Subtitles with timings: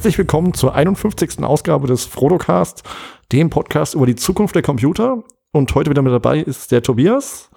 [0.00, 1.44] Herzlich willkommen zur 51.
[1.44, 2.84] Ausgabe des Frodocast,
[3.32, 5.22] dem Podcast über die Zukunft der Computer.
[5.52, 7.50] Und heute wieder mit dabei ist der Tobias,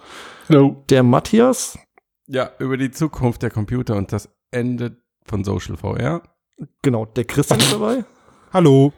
[0.50, 0.84] Hallo.
[0.90, 1.78] der Matthias,
[2.26, 6.20] Ja, über die Zukunft der Computer und das Ende von Social VR.
[6.82, 8.04] genau, der Christian ist dabei
[8.52, 8.92] Hallo.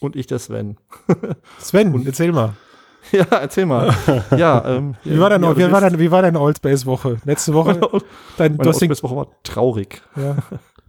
[0.00, 0.76] und ich, der Sven.
[1.60, 2.54] Sven, erzähl mal.
[3.12, 3.94] Ja, erzähl mal.
[4.36, 7.16] Ja, ähm, Wie war, dein, ja, wie war, dein, wie war deine Old Space Woche?
[7.24, 7.80] Letzte Woche?
[8.36, 10.00] Dein, Meine hast den, Woche war traurig.
[10.16, 10.36] ja,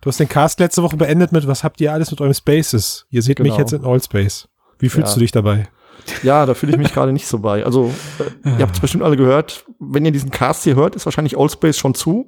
[0.04, 3.08] du hast den Cast letzte Woche beendet mit, was habt ihr alles mit eurem Spaces?
[3.10, 3.60] Ihr seht mich Genau.
[3.60, 4.48] jetzt in Old Space.
[4.80, 5.14] Wie fühlst Ja.
[5.16, 5.68] du dich dabei?
[6.22, 7.64] Ja, da fühle ich mich gerade nicht so bei.
[7.66, 7.94] Also,
[8.44, 9.66] äh, ihr habt es bestimmt alle gehört.
[9.80, 12.26] Wenn ihr diesen Cast hier hört, ist wahrscheinlich Old Space schon zu.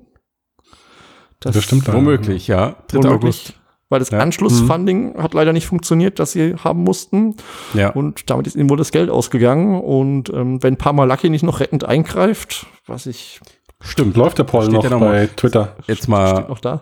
[1.42, 1.88] Das stimmt.
[1.88, 1.94] Ja.
[1.94, 2.78] Womöglich, ja.
[2.88, 3.03] 3.
[3.03, 3.53] Womöglich.
[3.90, 4.20] Weil das Ja.
[4.20, 7.36] Anschlussfunding hat leider nicht funktioniert, das sie haben mussten.
[7.73, 7.90] Ja.
[7.92, 9.80] Und damit ist ihnen wohl das Geld ausgegangen.
[9.80, 13.42] Und ähm, wenn Parma Lucky nicht noch rettend eingreift, was ich
[13.81, 14.16] Stimmt.
[14.16, 15.28] Läuft der Paul Steht noch noch bei mal.
[15.36, 15.76] Twitter?
[15.86, 16.81] Jetzt steht mal, noch da.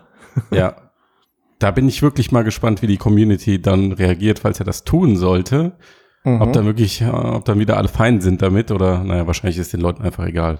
[0.50, 0.76] ja.
[1.64, 5.16] Da bin ich wirklich mal gespannt, wie die Community dann reagiert, falls er das tun
[5.16, 5.78] sollte.
[6.22, 6.42] Mhm.
[6.42, 9.72] Ob dann wirklich, äh, ob dann wieder alle fein sind damit oder, naja, wahrscheinlich ist
[9.72, 10.58] den Leuten einfach egal.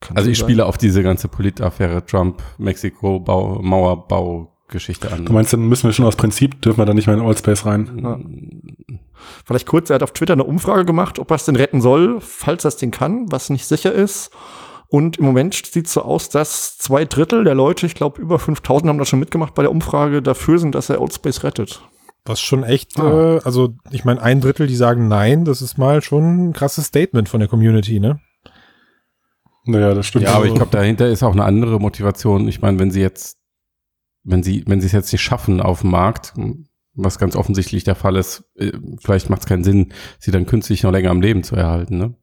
[0.00, 0.46] Kann Also so ich sein.
[0.46, 5.24] spiele auf diese ganze Politaffäre Trump, Mexiko, Bau, Mauerbau-Geschichte an.
[5.24, 7.64] Du meinst, dann müssen wir schon aus Prinzip, dürfen wir dann nicht mehr in Allspace
[7.64, 7.98] rein?
[8.02, 8.98] Ja.
[9.46, 12.20] Vielleicht kurz, er hat auf Twitter eine Umfrage gemacht, ob er es denn retten soll,
[12.20, 14.30] falls er es denn kann, was nicht sicher ist.
[14.94, 18.38] Und im Moment sieht es so aus, dass zwei Drittel der Leute, ich glaube über
[18.38, 21.82] 5000 haben das schon mitgemacht bei der Umfrage, dafür sind, dass er Oldspace rettet.
[22.24, 23.38] Was schon echt, Ah.
[23.38, 26.84] äh, also ich meine, ein Drittel, die sagen nein, das ist mal schon ein krasses
[26.86, 28.20] Statement von der Community, ne?
[29.64, 30.26] Naja, das stimmt.
[30.26, 32.46] Ja, aber ich glaube, dahinter ist auch eine andere Motivation.
[32.46, 33.38] Ich meine, wenn sie jetzt,
[34.22, 36.34] wenn sie, wenn sie es jetzt nicht schaffen auf dem Markt,
[36.94, 38.70] was ganz offensichtlich der Fall ist, äh,
[39.02, 42.14] vielleicht macht es keinen Sinn, sie dann künstlich noch länger am Leben zu erhalten, ne?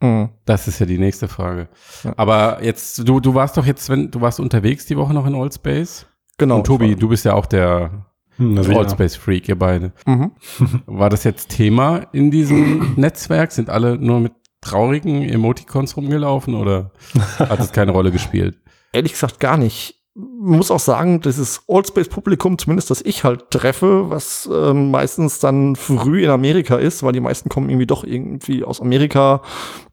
[0.00, 0.30] Mhm.
[0.44, 1.68] Das ist ja die nächste Frage.
[2.04, 2.14] Ja.
[2.16, 5.34] Aber jetzt, du, du warst doch jetzt, wenn du warst unterwegs die Woche noch in
[5.34, 6.06] Old Space.
[6.38, 6.56] Genau.
[6.56, 8.58] Und Tobi, du bist ja auch der hm.
[8.58, 9.92] Old Space Freak, ihr beide.
[10.06, 10.32] Mhm.
[10.86, 13.52] War das jetzt Thema in diesem Netzwerk?
[13.52, 16.92] Sind alle nur mit traurigen Emoticons rumgelaufen oder
[17.38, 18.58] hat es keine Rolle gespielt?
[18.92, 19.97] Ehrlich gesagt gar nicht.
[20.20, 25.76] Man muss auch sagen, dieses Oldspace-Publikum, zumindest das ich halt treffe, was ähm, meistens dann
[25.76, 29.42] früh in Amerika ist, weil die meisten kommen irgendwie doch irgendwie aus Amerika,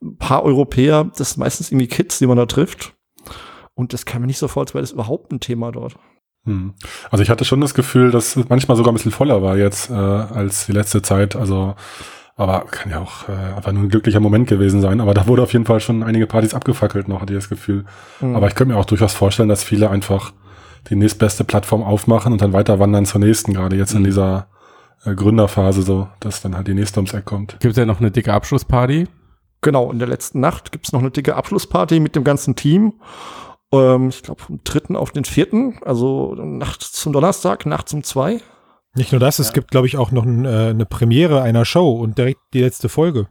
[0.02, 2.96] ein paar Europäer, das sind meistens irgendwie Kids, die man da trifft.
[3.76, 5.96] Und das kam mir nicht so vor, als wäre das überhaupt ein Thema dort.
[6.46, 6.74] Hm.
[7.12, 9.90] Also ich hatte schon das Gefühl, dass es manchmal sogar ein bisschen voller war jetzt
[9.90, 11.36] äh, als die letzte Zeit.
[11.36, 11.76] Also,
[12.36, 15.00] aber kann ja auch äh, einfach nur ein glücklicher Moment gewesen sein.
[15.02, 17.86] Aber da wurde auf jeden Fall schon einige Partys abgefackelt noch, hatte ich das Gefühl.
[18.20, 18.36] Mhm.
[18.36, 20.34] Aber ich könnte mir auch durchaus vorstellen, dass viele einfach
[20.90, 24.06] die nächstbeste Plattform aufmachen und dann weiter wandern zur nächsten, gerade jetzt in Mhm.
[24.06, 24.48] dieser
[25.06, 27.58] äh, Gründerphase so, dass dann halt die nächste ums Eck kommt.
[27.60, 29.08] Gibt es ja noch eine dicke Abschlussparty?
[29.62, 32.94] Genau, in der letzten Nacht gibt's noch eine dicke Abschlussparty mit dem ganzen Team.
[33.72, 38.42] Ähm, ich glaube, vom dritten auf den vierten, also Nacht zum Donnerstag, Nacht zum zwei.
[38.96, 41.92] Nicht nur das, es gibt, glaube ich, auch noch ein, äh, eine Premiere einer Show
[41.92, 43.28] und direkt die letzte Folge.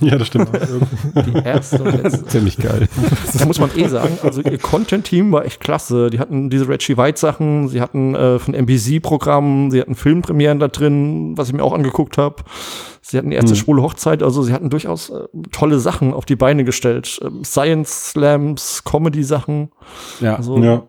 [0.00, 0.48] Ja, das stimmt.
[0.54, 2.24] Die erste und letzte.
[2.26, 2.88] Ziemlich geil.
[3.32, 4.16] Das muss man eh sagen.
[4.22, 6.08] Also ihr Content-Team war echt klasse.
[6.10, 11.36] Die hatten diese Reggie White-Sachen, sie hatten äh, von NBC-Programmen, sie hatten Filmpremieren da drin,
[11.36, 12.36] was ich mir auch angeguckt habe.
[13.02, 13.56] Sie hatten die erste Hm.
[13.56, 17.20] schwule Hochzeit, also sie hatten durchaus äh, tolle Sachen auf die Beine gestellt.
[17.22, 19.70] Ähm, Science-Slams, Comedy-Sachen.
[20.20, 20.36] Ja.
[20.36, 20.88] Also ja.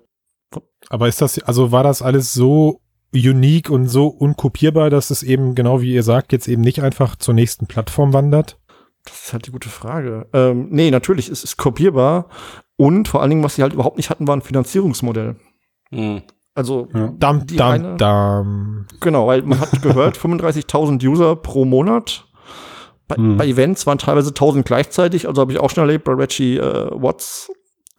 [0.89, 2.80] Aber ist das, also war das alles so
[3.13, 7.15] unique und so unkopierbar, dass es eben, genau wie ihr sagt, jetzt eben nicht einfach
[7.15, 8.57] zur nächsten Plattform wandert?
[9.03, 10.27] Das ist halt die gute Frage.
[10.33, 12.27] Ähm, nee, natürlich, es ist kopierbar.
[12.77, 15.35] Und vor allen Dingen, was sie halt überhaupt nicht hatten, war ein Finanzierungsmodell.
[15.91, 16.21] Mhm.
[16.53, 17.13] Also, Ja.
[17.17, 18.85] Dam, dam, eine- dam.
[18.99, 22.27] genau, weil man hat gehört, 35.000 User pro Monat.
[23.07, 23.37] Bei, Mhm.
[23.37, 26.89] bei Events waren teilweise 1000 gleichzeitig, also habe ich auch schon erlebt bei Reggie äh,
[26.91, 27.51] Watts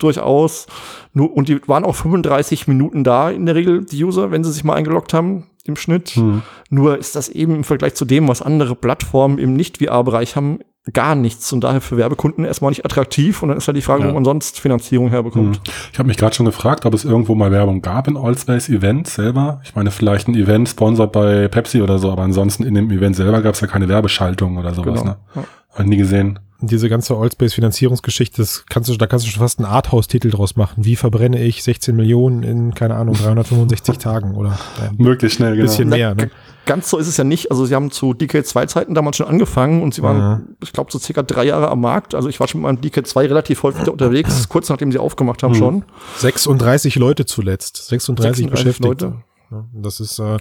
[0.03, 0.67] durchaus.
[1.13, 4.53] Nur, und die waren auch 35 Minuten da in der Regel, die User, wenn sie
[4.53, 6.11] sich mal eingeloggt haben im Schnitt.
[6.11, 6.43] Hm.
[6.71, 10.59] Nur ist das eben im Vergleich zu dem, was andere Plattformen im Nicht-VR-Bereich haben,
[10.93, 14.03] gar nichts und daher für Werbekunden erstmal nicht attraktiv und dann ist halt die Frage,
[14.03, 14.09] Ja.
[14.09, 15.59] wo man sonst Finanzierung herbekommt.
[15.59, 15.63] Hm.
[15.93, 19.07] Ich habe mich gerade schon gefragt, ob es irgendwo mal Werbung gab in Allspace Event
[19.07, 19.61] selber.
[19.63, 23.15] Ich meine, vielleicht ein Event sponsert bei Pepsi oder so, aber ansonsten in dem Event
[23.15, 25.01] selber gab es ja keine Werbeschaltung oder sowas.
[25.03, 25.13] Genau.
[25.13, 25.17] Ne?
[25.37, 25.45] Ja.
[25.71, 26.41] Hab ich nie gesehen.
[26.65, 30.85] Diese ganze Allspace-Finanzierungsgeschichte, das kannst du, da kannst du schon fast einen Arthouse-Titel draus machen.
[30.85, 35.65] Wie verbrenne ich 16 Millionen in, keine Ahnung, 365 Tagen oder ein Möglichst schnell, genau.
[35.67, 36.31] bisschen mehr, ne?
[36.65, 37.51] Ganz so ist es ja nicht.
[37.51, 40.57] Also sie haben zu DK2-Zeiten damals schon angefangen und sie waren, Mhm.
[40.63, 42.15] ich glaube, so circa drei Jahre am Markt.
[42.15, 45.53] Also ich war schon mit meinem DK2 relativ häufig unterwegs, kurz nachdem sie aufgemacht haben
[45.55, 45.59] Mhm.
[45.59, 45.85] schon.
[46.19, 47.89] 36 Leute zuletzt.
[47.89, 49.05] 36, 36 Beschäftigte.
[49.07, 49.23] Leute.
[49.51, 50.37] Ja, das ist, äh,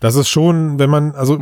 [0.00, 1.38] das ist schon, wenn man, also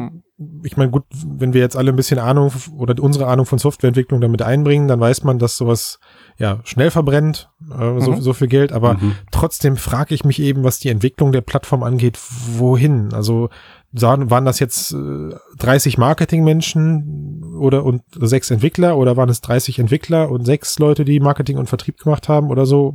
[0.64, 4.20] ich meine, gut, wenn wir jetzt alle ein bisschen Ahnung oder unsere Ahnung von Softwareentwicklung
[4.20, 6.00] damit einbringen, dann weiß man, dass sowas
[6.38, 8.20] ja schnell verbrennt, äh, so, Mhm.
[8.20, 9.14] so viel Geld, aber Mhm.
[9.30, 12.18] trotzdem frage ich mich eben, was die Entwicklung der Plattform angeht,
[12.58, 13.12] wohin?
[13.14, 13.48] Also
[13.92, 20.30] waren das jetzt äh, 30 Marketingmenschen oder und sechs Entwickler oder waren es 30 Entwickler
[20.30, 22.94] und sechs Leute, die Marketing und Vertrieb gemacht haben oder so?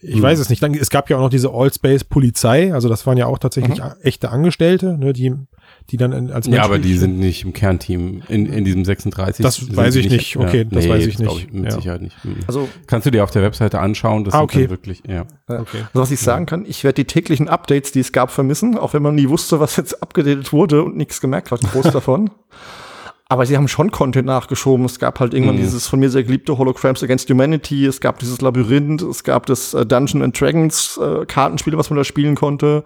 [0.00, 0.22] Ich Hm.
[0.22, 0.62] weiß es nicht.
[0.62, 3.80] Dann, es gab ja auch noch diese Allspace Polizei, also das waren ja auch tatsächlich
[3.80, 3.92] Mhm.
[4.02, 5.34] echte Angestellte, ne, die
[5.90, 9.42] die dann in, als Ja, aber die sind nicht im Kernteam in, in diesem 36.
[9.42, 10.36] Das weiß ich nicht.
[10.36, 11.52] Okay, das weiß ich nicht.
[11.52, 11.70] mit Ja.
[11.72, 12.24] Sicherheit nicht.
[12.24, 12.36] Mhm.
[12.46, 14.60] Also, Kannst du dir auf der Webseite anschauen, das Ah, sind okay.
[14.62, 15.26] dann wirklich, ja.
[15.48, 15.78] Okay.
[15.82, 18.94] also was ich sagen kann, ich werde die täglichen Updates, die es gab, vermissen, auch
[18.94, 22.30] wenn man nie wusste, was jetzt abgedatet wurde und nichts gemerkt hat, groß davon.
[23.32, 24.84] Aber sie haben schon Content nachgeschoben.
[24.84, 25.60] Es gab halt irgendwann Mhm.
[25.60, 27.86] dieses von mir sehr geliebte Holograms Against Humanity.
[27.86, 29.00] Es gab dieses Labyrinth.
[29.00, 32.84] Es gab das äh, Dungeon and Dragons äh, Kartenspiel, was man da spielen konnte.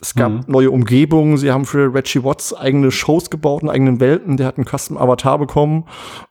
[0.00, 0.40] Es gab Mhm.
[0.46, 1.38] neue Umgebungen.
[1.38, 4.36] Sie haben für Reggie Watts eigene Shows gebaut, in eigenen Welten.
[4.36, 5.86] Der hat einen Custom Avatar bekommen.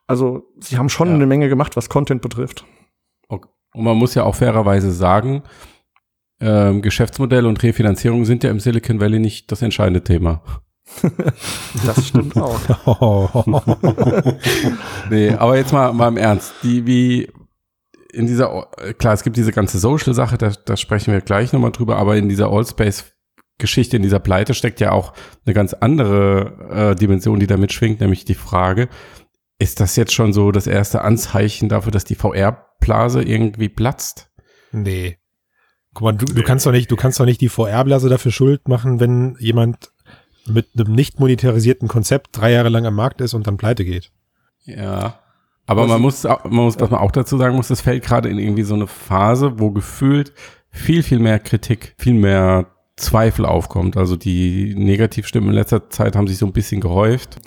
[0.08, 1.16] Also sie haben schon Ja.
[1.16, 2.64] eine Menge gemacht, was Content betrifft.
[3.28, 3.50] Okay.
[3.74, 5.44] Und man muss ja auch fairerweise sagen,
[6.40, 10.42] ähm, Geschäftsmodell und Refinanzierung sind ja im Silicon Valley nicht das entscheidende Thema.
[11.86, 12.60] Das stimmt auch.
[15.10, 16.54] Nee, aber jetzt mal, mal im Ernst.
[16.64, 17.32] Die, wie
[18.12, 21.98] in dieser, klar, es gibt diese ganze Social-Sache, da, da sprechen wir gleich nochmal drüber,
[21.98, 25.14] aber in dieser Allspace-Geschichte, in dieser Pleite steckt ja auch
[25.46, 28.90] eine ganz andere äh, Dimension, die da mitschwingt, nämlich die Frage,
[29.60, 34.32] ist das jetzt schon so das erste Anzeichen dafür, dass die VR-Blase irgendwie platzt?
[34.72, 35.18] Nee.
[35.94, 38.68] Guck mal, du, du kannst doch nicht, du kannst doch nicht die VR-Blase dafür schuld
[38.68, 39.92] machen, wenn jemand
[40.50, 44.12] mit einem nicht monetarisierten Konzept drei Jahre lang am Markt ist und dann pleite geht.
[44.66, 45.19] Ja.
[45.66, 48.04] Aber Was- man muss, auch- man muss, was man auch dazu sagen muss, das fällt
[48.04, 50.34] gerade in irgendwie so eine Phase, wo gefühlt
[50.72, 52.68] viel, viel mehr Kritik, viel mehr
[53.00, 53.98] Zweifel aufkommt.
[53.98, 57.38] Also die Negativstimmen in letzter Zeit haben sich so ein bisschen gehäuft.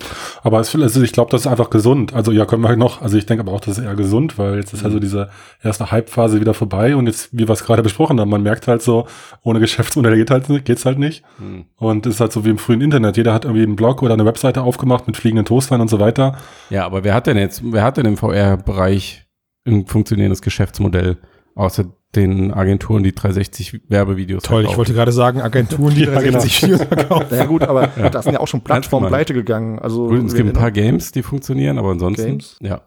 [0.43, 2.13] Aber es, also ich glaube, das ist einfach gesund.
[2.15, 4.57] Also ja, können wir noch, also ich denke aber auch, das ist eher gesund, weil
[4.57, 5.31] jetzt ist also diese
[5.63, 8.83] erste Hype-Phase wieder vorbei und jetzt, wie wir es gerade besprochen haben, man merkt halt
[8.83, 9.07] so,
[9.43, 11.23] ohne Geschäftsmodell geht halt, geht's halt nicht.
[11.39, 11.67] Hm.
[11.77, 13.17] Und es ist halt so wie im frühen Internet.
[13.17, 16.37] Jeder hat irgendwie einen Blog oder eine Webseite aufgemacht mit fliegenden Toastern und so weiter.
[16.71, 19.27] Ja, aber wer hat denn jetzt, wer hat denn im VR-Bereich
[19.67, 21.19] ein funktionierendes Geschäftsmodell,
[21.55, 21.85] außer
[22.15, 26.41] den Agenturen, die 360 Werbevideos Toll, ich wollte gerade sagen, Agenturen, die Ja, genau.
[26.41, 27.27] 60 Videos verkaufen.
[27.31, 29.79] Na ja gut, aber da sind ja auch schon Plattformen pleite gegangen.
[29.79, 32.59] Also Gut, es gibt ein paar Games, die funktionieren, aber ansonsten, Games?
[32.61, 32.83] ja.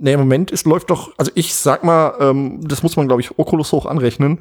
[0.00, 3.20] Nee, im Moment ist, läuft doch, also ich sag mal, ähm, das muss man, glaube
[3.20, 4.40] ich, Oculus hoch anrechnen.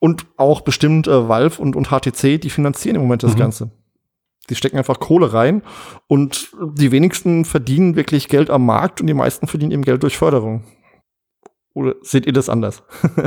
[0.00, 3.38] Und auch bestimmt äh, Valve und, und HTC, die finanzieren im Moment das Mhm.
[3.38, 3.70] Ganze.
[4.48, 5.62] Die stecken einfach Kohle rein
[6.08, 10.16] und die wenigsten verdienen wirklich Geld am Markt und die meisten verdienen eben Geld durch
[10.18, 10.64] Förderung.
[11.74, 12.82] Oder seht ihr das anders?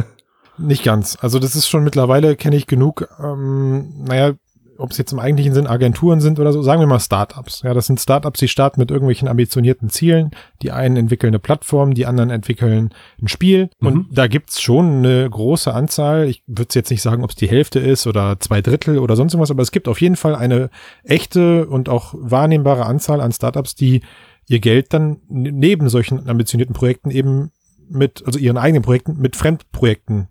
[0.58, 1.18] Nicht ganz.
[1.20, 4.34] Also das ist schon mittlerweile, kenne ich genug, ähm, naja,
[4.78, 7.62] ob es jetzt im eigentlichen Sinn Agenturen sind oder so, sagen wir mal Startups.
[7.64, 10.32] Ja, das sind Startups, die starten mit irgendwelchen ambitionierten Zielen.
[10.62, 13.70] Die einen entwickeln eine Plattform, die anderen entwickeln ein Spiel.
[13.80, 13.88] Mhm.
[13.88, 16.28] Und da gibt's schon eine große Anzahl.
[16.28, 19.38] Ich würde jetzt nicht sagen, ob es die Hälfte ist oder zwei Drittel oder sonst
[19.38, 20.70] was, aber es gibt auf jeden Fall eine
[21.04, 24.02] echte und auch wahrnehmbare Anzahl an Startups, die
[24.48, 27.52] ihr Geld dann neben solchen ambitionierten Projekten eben
[27.90, 30.28] mit, also ihren eigenen Projekten, mit Fremdprojekten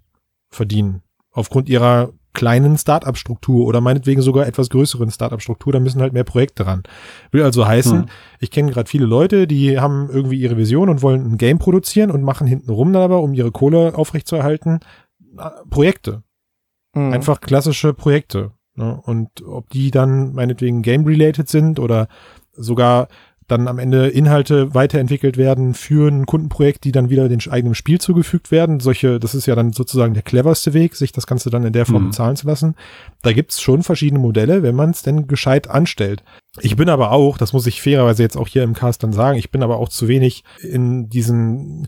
[0.53, 1.03] verdienen.
[1.33, 6.67] Aufgrund ihrer kleinen Startup-Struktur oder meinetwegen sogar etwas größeren Startup-Struktur, da müssen halt mehr Projekte
[6.67, 6.83] ran.
[7.31, 8.09] Will also heißen, Hm.
[8.41, 12.11] ich kenne gerade viele Leute, die haben irgendwie ihre Vision und wollen ein Game produzieren
[12.11, 14.81] und machen hintenrum dann aber, um ihre Kohle aufrechtzuerhalten,
[15.39, 16.23] äh, Projekte.
[16.95, 17.13] Mhm.
[17.13, 18.53] Einfach klassische Projekte.
[18.77, 18.99] Ne?
[19.05, 22.09] Und ob die dann meinetwegen game-related sind oder
[22.53, 23.09] sogar
[23.53, 28.01] dann am Ende Inhalte weiterentwickelt werden für ein Kundenprojekt, die dann wieder dem eigenen Spiel
[28.01, 28.81] zugefügt werden.
[28.81, 31.87] Solche, das ist ja dann sozusagen der cleverste Weg, sich das Ganze dann in der
[31.87, 32.09] Form Mhm.
[32.09, 32.75] bezahlen zu lassen.
[33.23, 36.25] Da gibt's schon verschiedene Modelle, wenn man es denn gescheit anstellt.
[36.61, 39.39] Ich bin aber auch, das muss ich fairerweise jetzt auch hier im Cast dann sagen,
[39.39, 41.87] ich bin aber auch zu wenig in diesen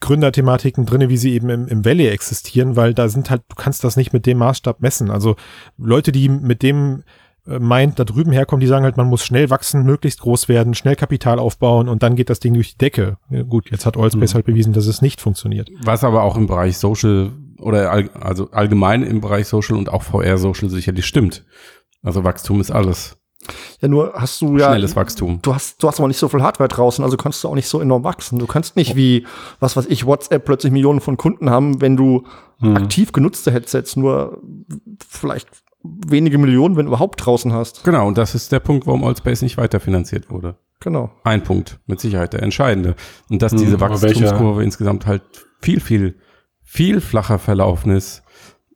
[0.00, 3.82] Gründerthematiken drinne, wie sie eben im, im Valley existieren, weil da sind halt, du kannst
[3.82, 5.10] das nicht mit dem Maßstab messen.
[5.10, 5.36] Also
[5.78, 7.02] Leute, die mit dem
[7.48, 10.74] äh, Mind da drüben herkommen, die sagen halt, man muss schnell wachsen, möglichst groß werden,
[10.74, 13.18] schnell Kapital aufbauen und dann geht das Ding durch die Decke.
[13.48, 14.34] Gut, jetzt hat Allspace Mhm.
[14.36, 15.68] halt bewiesen, dass es nicht funktioniert.
[15.82, 20.02] Was aber auch im Bereich Social oder all, also allgemein im Bereich Social und auch
[20.02, 21.44] VR Social sicherlich stimmt.
[22.02, 23.16] Also Wachstum ist alles.
[23.80, 24.70] Ja, nur hast du ja.
[24.70, 25.38] Schnelles Wachstum.
[25.42, 27.68] Du hast, du hast aber nicht so viel Hardware draußen, also kannst du auch nicht
[27.68, 28.38] so enorm wachsen.
[28.40, 29.24] Du kannst nicht wie,
[29.60, 32.24] was weiß ich, WhatsApp plötzlich Millionen von Kunden haben, wenn du
[32.58, 32.74] Hm.
[32.76, 34.40] aktiv genutzte Headsets nur
[35.06, 35.46] vielleicht
[36.06, 37.84] wenige Millionen, wenn überhaupt draußen hast.
[37.84, 40.56] Genau, und das ist der Punkt, warum Allspace nicht weiterfinanziert wurde.
[40.80, 41.10] Genau.
[41.24, 42.94] Ein Punkt, mit Sicherheit der entscheidende.
[43.30, 45.22] Und dass Hm, diese aber Wachstumskurve insgesamt halt
[45.60, 46.16] viel, viel,
[46.62, 48.22] viel flacher verlaufen ist,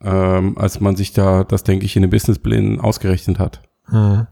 [0.02, 3.62] ähm, als man sich da, das denke ich, in den Businessplänen ausgerechnet hat.
[3.90, 4.26] Mhm.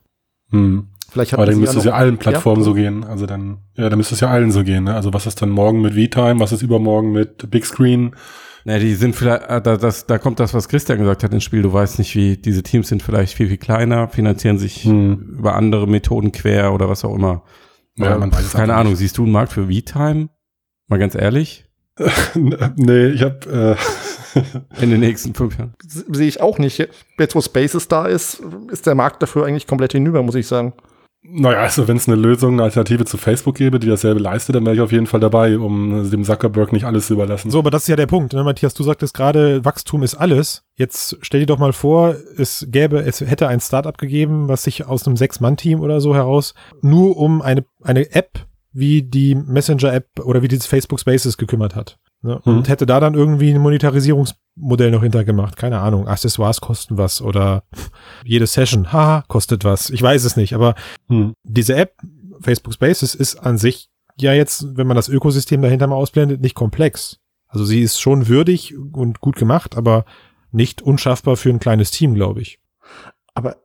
[0.50, 0.88] Hm.
[1.10, 2.64] Vielleicht Aber hatten dann müsste es ja allen Plattformen Ja.
[2.64, 3.04] so gehen.
[3.04, 4.84] Also dann, ja, dann müsste es ja allen so gehen.
[4.84, 4.94] Ne?
[4.94, 8.14] Also was ist dann morgen mit V-Time, was ist übermorgen mit Big Screen?
[8.68, 11.42] Ne, die sind vielleicht, äh, da, das, da kommt das, was Christian gesagt hat ins
[11.42, 11.62] Spiel.
[11.62, 15.36] Du weißt nicht, wie diese Teams sind vielleicht viel, viel kleiner, finanzieren sich Hm.
[15.38, 17.44] über andere Methoden quer oder was auch immer.
[17.96, 18.98] Ja, Äh, man weiß es Keine Ahnung, nicht.
[18.98, 20.28] siehst du einen Markt für V-Time?
[20.86, 21.64] Mal ganz ehrlich,
[22.34, 23.76] nee, ich habe
[24.34, 24.40] äh,
[24.82, 25.72] in den nächsten fünf Jahren.
[25.86, 26.86] Sehe ich auch nicht.
[27.18, 30.74] Jetzt, wo Spaces da ist, ist der Markt dafür eigentlich komplett hinüber, muss ich sagen.
[31.30, 34.64] Naja, also wenn es eine Lösung, eine Alternative zu Facebook gäbe, die dasselbe leistet, dann
[34.64, 37.50] wäre ich auf jeden Fall dabei, um dem Zuckerberg nicht alles zu überlassen.
[37.50, 38.42] So, aber das ist ja der Punkt, ne?
[38.44, 40.64] Matthias, du sagtest gerade, Wachstum ist alles.
[40.76, 44.86] Jetzt stell dir doch mal vor, es gäbe, es hätte ein Startup gegeben, was sich
[44.86, 50.42] aus einem Sechs-Mann-Team oder so heraus nur um eine, eine App wie die Messenger-App oder
[50.42, 51.98] wie dieses Facebook Spaces gekümmert hat.
[52.22, 52.40] Ne?
[52.44, 52.58] Mhm.
[52.58, 55.56] Und hätte da dann irgendwie ein Monetarisierungsmodell noch hintergemacht.
[55.56, 57.62] Keine Ahnung, Accessoires kosten was oder
[58.24, 59.90] jede Session, haha, kostet was.
[59.90, 60.74] Ich weiß es nicht, aber
[61.08, 61.32] Hm.
[61.44, 61.94] diese App,
[62.40, 63.88] Facebook Spaces, ist an sich
[64.20, 67.18] ja jetzt, wenn man das Ökosystem dahinter mal ausblendet, nicht komplex.
[67.46, 70.04] Also sie ist schon würdig und gut gemacht, aber
[70.50, 72.58] nicht unschaffbar für ein kleines Team, glaube ich.
[73.34, 73.56] Aber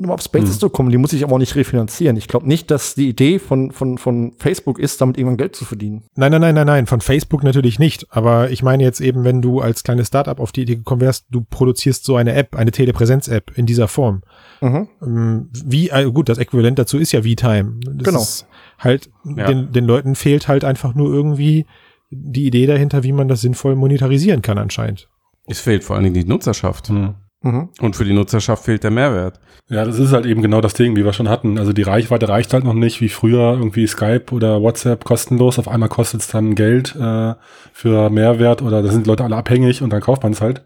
[0.00, 0.58] um auf Spaces Hm.
[0.60, 2.16] zu kommen, die muss ich aber auch nicht refinanzieren.
[2.16, 5.64] Ich glaube nicht, dass die Idee von, von, von Facebook ist, damit irgendwann Geld zu
[5.64, 6.04] verdienen.
[6.16, 8.06] Nein, nein, nein, nein, nein, von Facebook natürlich nicht.
[8.10, 11.26] Aber ich meine jetzt eben, wenn du als kleines Startup auf die Idee gekommen wärst,
[11.30, 14.22] du produzierst so eine App, eine Telepräsenz-App in dieser Form.
[14.60, 14.88] Mhm.
[15.02, 17.80] Ähm, Wie, äh, gut, das Äquivalent dazu ist ja V-Time.
[17.98, 18.20] Genau.
[18.22, 18.46] Ist
[18.78, 19.46] halt, Ja.
[19.46, 21.66] den, den Leuten fehlt halt einfach nur irgendwie
[22.10, 25.08] die Idee dahinter, wie man das sinnvoll monetarisieren kann anscheinend.
[25.46, 26.88] Es fehlt vor allen Dingen die Nutzerschaft.
[26.88, 27.14] Hm.
[27.42, 27.70] Mhm.
[27.80, 29.40] Und für die Nutzerschaft fehlt der Mehrwert.
[29.68, 31.58] Ja, das ist halt eben genau das Ding, wie wir schon hatten.
[31.58, 35.58] Also die Reichweite reicht halt noch nicht, wie früher irgendwie Skype oder WhatsApp kostenlos.
[35.58, 37.34] Auf einmal kostet es dann Geld äh,
[37.72, 40.64] für Mehrwert oder da sind die Leute alle abhängig und dann kauft man es halt.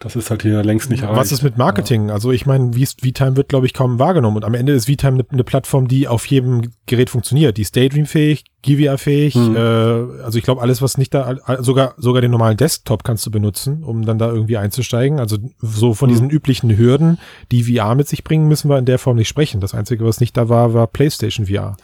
[0.00, 1.18] Das ist halt hier längst nicht erreicht.
[1.18, 2.10] Was ist mit Marketing?
[2.10, 4.36] Also ich meine, VTime wird, glaube ich, kaum wahrgenommen.
[4.36, 7.56] Und am Ende ist VTime eine, eine Plattform, die auf jedem Gerät funktioniert.
[7.56, 9.34] Die ist Daydream-fähig, Givia-fähig.
[9.34, 9.56] Hm.
[9.56, 13.30] Äh, also ich glaube, alles, was nicht da, sogar, sogar den normalen Desktop kannst du
[13.30, 15.20] benutzen, um dann da irgendwie einzusteigen.
[15.20, 16.14] Also so von Hm.
[16.14, 17.18] diesen üblichen Hürden,
[17.52, 19.60] die VR mit sich bringen, müssen wir in der Form nicht sprechen.
[19.60, 21.76] Das Einzige, was nicht da war, war PlayStation VR.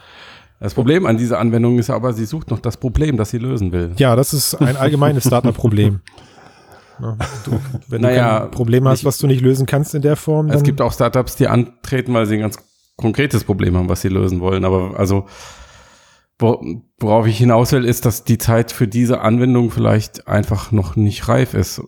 [0.59, 3.73] Das Problem an dieser Anwendung ist aber, sie sucht noch das Problem, das sie lösen
[3.73, 3.93] will.
[3.97, 6.01] Ja, das ist ein allgemeines Startup-Problem.
[7.03, 10.03] Ja, du, wenn Naja, du kein Problem hast, ich- was du nicht lösen kannst in
[10.03, 12.59] der Form, dann Es gibt auch Startups, die antreten, weil sie ein ganz
[12.97, 14.65] konkretes Problem haben, was sie lösen wollen.
[14.65, 15.27] Aber also,
[16.39, 16.63] wo,
[16.99, 21.29] worauf ich hinaus will, ist, dass die Zeit für diese Anwendung vielleicht einfach noch nicht
[21.29, 21.83] reif ist.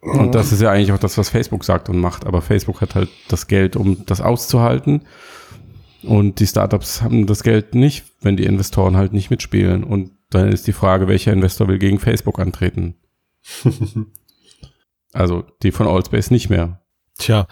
[0.00, 2.26] Und das ist ja eigentlich auch das, was Facebook sagt und macht.
[2.26, 5.02] Aber Facebook hat halt das Geld, um das auszuhalten.
[6.04, 9.82] Und die Startups haben das Geld nicht, wenn die Investoren halt nicht mitspielen.
[9.82, 12.94] Und dann ist die Frage, welcher Investor will gegen Facebook antreten?
[15.18, 16.80] Also die von Allspace nicht mehr.
[17.18, 17.48] Tja,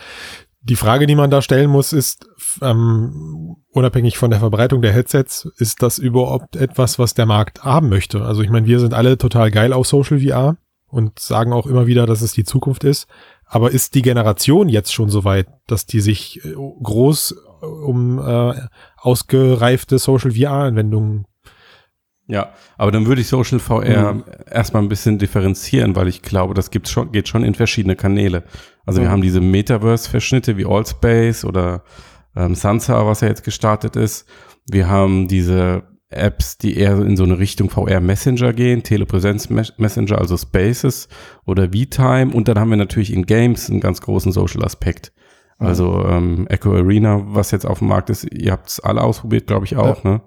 [0.61, 2.29] die Frage, die man da stellen muss, ist,
[2.63, 7.89] ähm, unabhängig von der Verbreitung der Headsets, ist das überhaupt etwas, was der Markt haben
[7.89, 8.23] möchte?
[8.23, 10.57] Also ich meine, wir sind alle total geil auf Social VR
[10.87, 13.09] und sagen auch immer wieder, dass es die Zukunft ist.
[13.45, 17.33] Aber ist die Generation jetzt schon so weit, dass die sich äh, groß
[17.63, 18.55] äh, um äh,
[18.97, 21.27] ausgereifte Social VR-Anwendungen
[22.29, 26.71] Ja, aber dann würde ich Social VR erstmal ein bisschen differenzieren, weil ich glaube, das
[26.71, 28.43] gibt's schon, geht schon in verschiedene Kanäle.
[28.85, 29.13] Also wir Mhm.
[29.13, 31.85] haben diese Metaverse-Verschnitte wie Allspace oder
[32.35, 34.27] ähm, Sansa, was ja jetzt gestartet ist.
[34.69, 39.73] Wir haben diese Apps, die eher in so eine Richtung VR Messenger gehen, Telepräsenz Mes-
[39.77, 41.09] Messenger, also Spaces
[41.45, 42.33] oder V-Time.
[42.33, 45.13] Und dann haben wir natürlich in Games einen ganz großen Social Aspekt.
[45.59, 49.47] Also ähm, Echo Arena, was jetzt auf dem Markt ist, ihr habt es alle ausprobiert,
[49.47, 50.21] glaube ich auch, ne?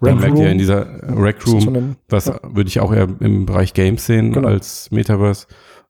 [0.00, 2.38] Da Rec merkt ihr in dieser äh, Rec Room, was Ja.
[2.44, 4.46] würde ich auch eher im Bereich Games sehen Genau.
[4.48, 5.48] als Metaverse,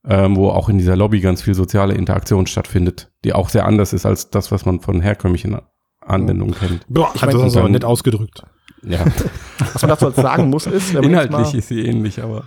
[0.09, 3.93] ähm, wo auch in dieser Lobby ganz viel soziale Interaktion stattfindet, die auch sehr anders
[3.93, 5.59] ist als das, was man von herkömmlichen
[6.01, 6.87] Anwendungen kennt.
[6.89, 8.45] Boah, Ich hat mein, das aber dann- nett ausgedrückt.
[8.83, 9.01] Ja,
[9.73, 12.45] Was man dazu sagen muss, ist, wenn man inhaltlich mal, ist sie ähnlich, aber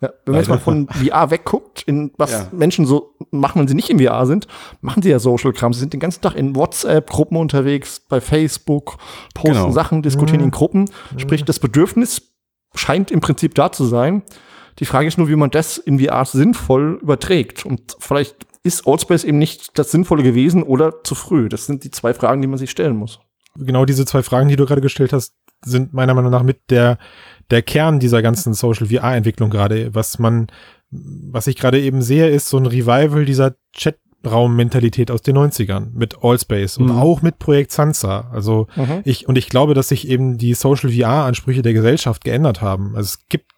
[0.00, 2.48] ja, wenn man jetzt mal von VR wegguckt, in was Ja.
[2.52, 4.46] Menschen so machen, wenn sie nicht in VR sind,
[4.80, 5.72] machen sie ja Social-Kram.
[5.72, 8.98] Sie sind den ganzen Tag in WhatsApp-Gruppen unterwegs, bei Facebook,
[9.34, 9.70] posten Genau.
[9.70, 10.90] Sachen, diskutieren in Gruppen.
[11.16, 12.22] Sprich, das Bedürfnis
[12.74, 14.22] scheint im Prinzip da zu sein.
[14.80, 17.64] Die Frage ist nur, wie man das in VR sinnvoll überträgt.
[17.64, 21.48] Und vielleicht ist Allspace eben nicht das Sinnvolle gewesen oder zu früh.
[21.48, 23.20] Das sind die zwei Fragen, die man sich stellen muss.
[23.58, 25.34] genau diese zwei Fragen, die du gerade gestellt hast,
[25.64, 26.98] sind meiner Meinung nach mit der,
[27.50, 29.94] der Kern dieser ganzen Social VR-Entwicklung gerade.
[29.94, 30.48] Was man,
[30.90, 36.16] was ich gerade eben sehe, ist so ein Revival dieser Chatraum-Mentalität aus den 90ern mit
[36.22, 36.98] Allspace und Mhm.
[36.98, 38.28] auch mit Projekt Sansa.
[38.32, 38.66] Also
[39.04, 42.94] ich, und ich glaube, dass sich eben die Social VR-Ansprüche der Gesellschaft geändert haben.
[42.96, 43.52] Also es gibt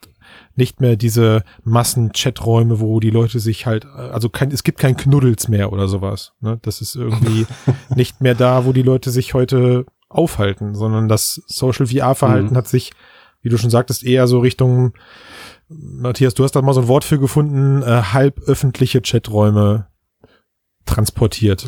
[0.57, 5.49] nicht mehr diese Massen-Chaträume, wo die Leute sich halt, also kein, es gibt kein Knuddels
[5.49, 6.33] mehr oder sowas.
[6.40, 6.59] Ne?
[6.62, 7.47] Das ist irgendwie
[7.95, 12.57] nicht mehr da, wo die Leute sich heute aufhalten, sondern das Social VR-Verhalten Mhm.
[12.57, 12.92] hat sich,
[13.42, 14.92] wie du schon sagtest, eher so Richtung,
[15.68, 19.88] Matthias, du hast da mal so ein Wort für gefunden, äh, halb öffentliche Chaträume
[20.87, 21.66] transportiert.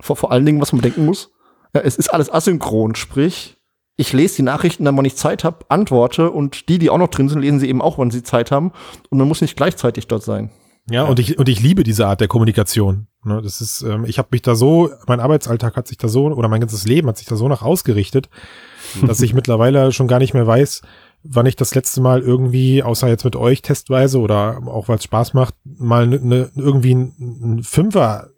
[0.00, 1.30] Vor, vor allen Dingen, was man bedenken muss,
[1.74, 3.56] ja, es ist alles asynchron, sprich,
[3.96, 7.08] ich lese die Nachrichten dann, wann ich Zeit habe, antworte und die, die auch noch
[7.08, 8.72] drin sind, lesen sie eben auch, wann sie Zeit haben
[9.10, 10.50] und man muss nicht gleichzeitig dort sein.
[10.90, 13.06] Ja, und ich und ich liebe diese Art der Kommunikation.
[13.24, 16.26] Ne, das ist, ähm, ich habe mich da so, mein Arbeitsalltag hat sich da so
[16.26, 18.28] oder mein ganzes Leben hat sich da so nach ausgerichtet,
[19.06, 20.82] dass ich mittlerweile schon gar nicht mehr weiß,
[21.22, 25.04] wann ich das letzte Mal irgendwie, außer jetzt mit euch testweise oder auch weil es
[25.04, 28.28] Spaß macht, mal ne, ne, irgendwie ein, ein Fünfer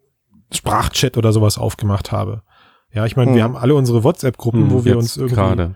[0.52, 2.42] Sprachchat oder sowas aufgemacht habe.
[2.92, 3.54] Ja, ich meine, wir Hm.
[3.54, 5.34] haben alle unsere WhatsApp-Gruppen, Hm, wo wir uns irgendwie.
[5.34, 5.74] gerade.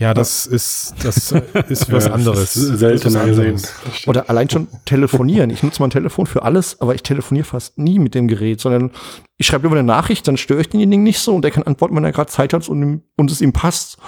[0.00, 1.30] Ja, das ist, das
[1.68, 2.54] ist was anderes.
[2.54, 3.60] Seltener was gesehen.
[4.06, 5.50] Oder allein schon telefonieren.
[5.50, 8.92] Ich nutze mein Telefon für alles, aber ich telefoniere fast nie mit dem Gerät, sondern
[9.36, 11.94] ich schreibe über eine Nachricht, dann störe ich denjenigen nicht so und der kann antworten,
[11.94, 13.98] wenn er gerade Zeit hat und, und es ihm passt.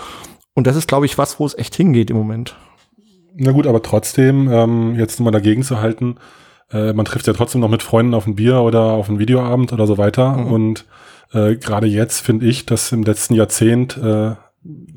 [0.54, 2.56] Und das ist, glaube ich, was, wo es echt hingeht im Moment.
[3.34, 6.16] Na gut, aber trotzdem, ähm, jetzt mal dagegen zu halten,
[6.70, 9.75] äh, man trifft ja trotzdem noch mit Freunden auf ein Bier oder auf einen Videoabend
[9.75, 10.38] oder so weiter.
[10.38, 10.46] Mhm.
[10.46, 10.87] Und
[11.34, 14.37] äh, gerade jetzt finde ich, dass im letzten Jahrzehnt äh,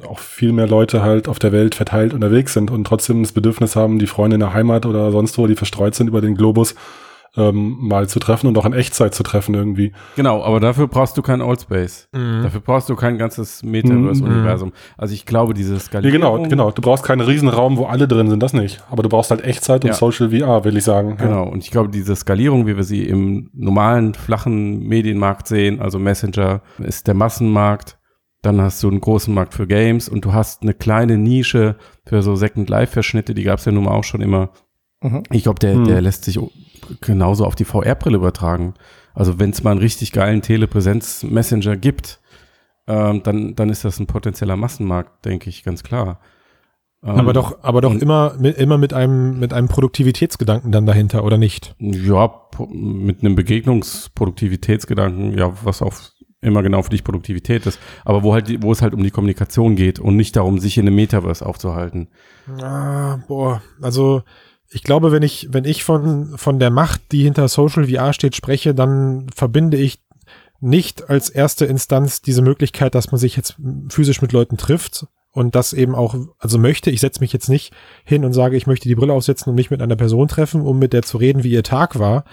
[0.08, 3.76] auch viel mehr Leute halt auf der Welt verteilt unterwegs sind und trotzdem das Bedürfnis
[3.76, 6.76] haben, die Freunde in der Heimat oder sonst wo, die verstreut sind über den Globus,
[7.38, 9.92] ähm, mal zu treffen und auch in Echtzeit zu treffen irgendwie.
[10.16, 12.08] Genau, aber dafür brauchst du kein Oldspace.
[12.14, 12.44] Mhm.
[12.44, 14.72] Dafür brauchst du kein ganzes Metaverse-Universum.
[14.98, 16.14] Also ich glaube, diese Ja, Skalierung.
[16.14, 16.72] genau, genau.
[16.72, 18.84] Du brauchst keinen Riesenraum, wo alle drin sind, das nicht.
[18.90, 19.94] Aber du brauchst halt Echtzeit und Ja.
[19.96, 21.18] Social VR, will ich sagen.
[21.20, 21.26] Ja.
[21.26, 26.00] Genau, und ich glaube, diese Skalierung, wie wir sie im normalen, flachen Medienmarkt sehen, also
[26.00, 27.98] Messenger ist der Massenmarkt,
[28.46, 31.76] dann hast du einen großen Markt für Games und du hast eine kleine Nische
[32.06, 34.50] für so Second-Life-Verschnitte, die gab es ja nun mal auch schon immer.
[35.02, 35.24] Mhm.
[35.32, 35.86] Ich glaube, der, Hm.
[35.86, 36.40] der lässt sich
[37.02, 38.74] genauso auf die VR-Brille übertragen.
[39.14, 42.20] Also wenn es mal einen richtig geilen Telepräsenz-Messenger gibt,
[42.88, 46.20] ähm, dann, dann ist das ein potenzieller Massenmarkt, denke ich, ganz klar.
[47.04, 51.24] Ähm, Aber doch, aber doch immer, mit, immer mit einem, mit einem Produktivitätsgedanken dann dahinter,
[51.24, 51.76] oder nicht?
[51.80, 52.32] Ja,
[52.70, 56.12] mit einem Begegnungsproduktivitätsgedanken, ja, was auf
[56.46, 59.76] immer genau für dich Produktivität ist, aber wo halt, wo es halt um die Kommunikation
[59.76, 62.08] geht und nicht darum, sich in einem Metaverse aufzuhalten.
[62.62, 64.24] Ah, boah, also
[64.70, 68.36] ich glaube, wenn ich, wenn ich von, von der Macht, die hinter Social VR steht,
[68.36, 70.02] spreche, dann verbinde ich
[70.60, 73.56] nicht als erste Instanz diese Möglichkeit, dass man sich jetzt
[73.90, 77.74] physisch mit Leuten trifft und das eben auch, also möchte, ich setze mich jetzt nicht
[78.06, 80.80] hin und sage, ich möchte die Brille aufsetzen und mich mit einer Person treffen, um
[80.80, 82.24] mit der zu reden, wie ihr Tag war,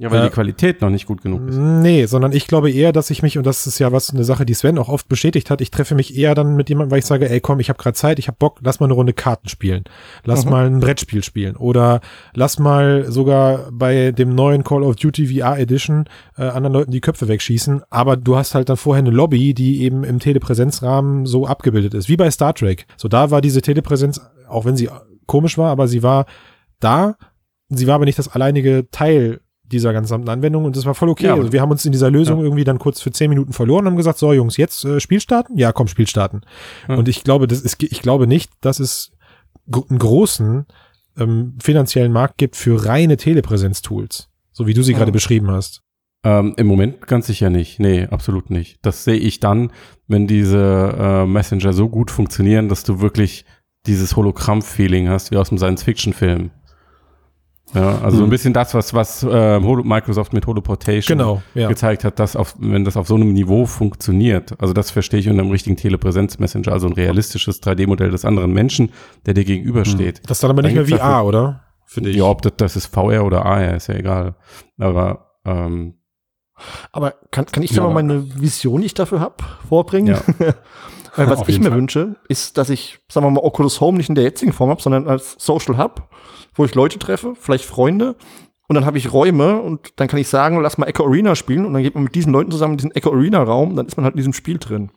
[0.00, 1.56] Ja, weil Äh, die Qualität noch nicht gut genug ist.
[1.56, 4.46] Nee, sondern ich glaube eher, dass ich mich, und das ist ja was eine Sache,
[4.46, 7.04] die Sven auch oft bestätigt hat, ich treffe mich eher dann mit jemandem, weil ich
[7.04, 9.48] sage, ey komm, ich habe gerade Zeit, ich habe Bock, lass mal eine Runde Karten
[9.48, 9.82] spielen.
[10.24, 10.50] Lass Mhm.
[10.52, 11.56] mal ein Brettspiel spielen.
[11.56, 12.00] Oder
[12.32, 16.04] lass mal sogar bei dem neuen Call of Duty VR Edition
[16.36, 17.82] äh, anderen Leuten die Köpfe wegschießen.
[17.90, 22.08] Aber du hast halt dann vorher eine Lobby, die eben im Telepräsenzrahmen so abgebildet ist.
[22.08, 22.86] Wie bei Star Trek.
[22.96, 24.88] So da war diese Telepräsenz, auch wenn sie
[25.26, 26.26] komisch war, aber sie war
[26.78, 27.16] da.
[27.68, 31.26] Sie war aber nicht das alleinige Teil dieser gesamten Anwendung und das war voll okay.
[31.26, 32.44] Ja, also wir haben uns in dieser Lösung Ja.
[32.44, 35.20] irgendwie dann kurz für zehn Minuten verloren und haben gesagt, so Jungs, jetzt äh, Spiel
[35.20, 35.56] starten?
[35.58, 36.40] Ja, komm, Spiel starten.
[36.88, 36.96] Ja.
[36.96, 39.12] Und ich glaube, das ist, ich glaube nicht, dass es
[39.70, 40.66] einen großen
[41.18, 45.82] ähm, finanziellen Markt gibt für reine Telepräsenz-Tools, so wie du sie gerade beschrieben hast.
[46.24, 47.78] Ähm, Im Moment ganz sicher nicht.
[47.78, 48.78] Nee, absolut nicht.
[48.82, 49.70] Das sehe ich dann,
[50.08, 53.44] wenn diese äh, Messenger so gut funktionieren, dass du wirklich
[53.86, 56.50] dieses Hologramm-Feeling hast, wie aus einem Science-Fiction-Film.
[57.74, 58.30] Ja, also so ein Mhm.
[58.30, 61.68] bisschen das, was, was äh, Microsoft mit Holoportation Genau, ja.
[61.68, 65.28] gezeigt hat, dass auf, wenn das auf so einem Niveau funktioniert, also das verstehe ich
[65.28, 68.90] unter einem richtigen Telepräsenz-Messenger, also ein realistisches 3D-Modell des anderen Menschen,
[69.26, 70.22] der dir gegenübersteht.
[70.26, 71.64] Das ist dann aber nicht Dann mehr VR, dafür- oder?
[71.84, 72.16] Finde ich.
[72.16, 74.34] Ja, ob das, das ist VR oder AR, ist ja egal.
[74.78, 75.94] Aber ähm,
[76.92, 77.82] Aber kann, kann ich Ja.
[77.84, 79.36] mal meine Vision, die ich dafür habe,
[79.68, 80.14] vorbringen?
[80.14, 80.20] Ja.
[81.16, 81.78] Weil was ich mir Fall.
[81.78, 84.80] wünsche, ist, dass ich, sagen wir mal, Oculus Home nicht in der jetzigen Form habe,
[84.80, 86.08] sondern als Social Hub,
[86.58, 88.16] wo ich Leute treffe, vielleicht Freunde.
[88.68, 91.64] Und dann habe ich Räume und dann kann ich sagen, lass mal Echo Arena spielen
[91.64, 93.96] und dann geht man mit diesen Leuten zusammen in diesen Echo Arena Raum, dann ist
[93.96, 94.90] man halt in diesem Spiel drin.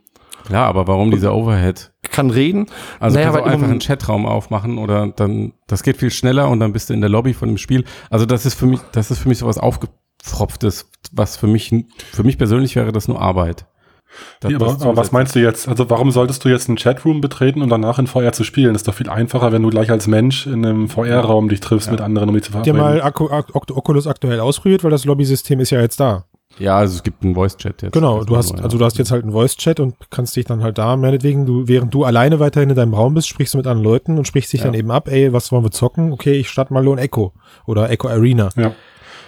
[0.43, 1.93] klar, aber warum dieser Overhead?
[2.01, 2.65] Kann reden.
[2.99, 6.59] Also Naja, kannst du einfach einen Chatraum aufmachen oder dann, das geht viel schneller und
[6.59, 7.85] dann bist du in der Lobby von dem Spiel.
[8.09, 11.73] Also das ist für mich, das ist für mich sowas aufgepfropftes, was für mich,
[12.11, 13.67] für mich persönlich wäre das nur Arbeit.
[14.39, 15.67] Das- Ja, aber, aber was meinst du jetzt?
[15.67, 18.73] Also warum solltest du jetzt einen Chatroom betreten und danach in VR zu spielen?
[18.73, 21.89] Das ist doch viel einfacher, wenn du gleich als Mensch in einem VR-Raum dich triffst
[21.91, 22.99] mit anderen, um dich zu Habt ihr verabreden.
[22.99, 26.25] mal Akku, Ak- Ok- Oculus aktuell ausprobiert, weil das Lobby-System ist ja jetzt da.
[26.59, 27.93] Ja, also es gibt einen Voice-Chat jetzt.
[27.93, 28.63] Genau, du hast, Ja.
[28.63, 31.67] also du hast jetzt halt einen Voice-Chat und kannst dich dann halt da, meinetwegen, du,
[31.69, 34.51] während du alleine weiterhin in deinem Raum bist, sprichst du mit anderen Leuten und sprichst
[34.51, 34.65] dich Ja.
[34.65, 36.11] dann eben ab, ey, was wollen wir zocken?
[36.11, 37.31] Okay, ich starte mal Lone Echo
[37.65, 38.49] oder Echo Arena.
[38.57, 38.73] Ja.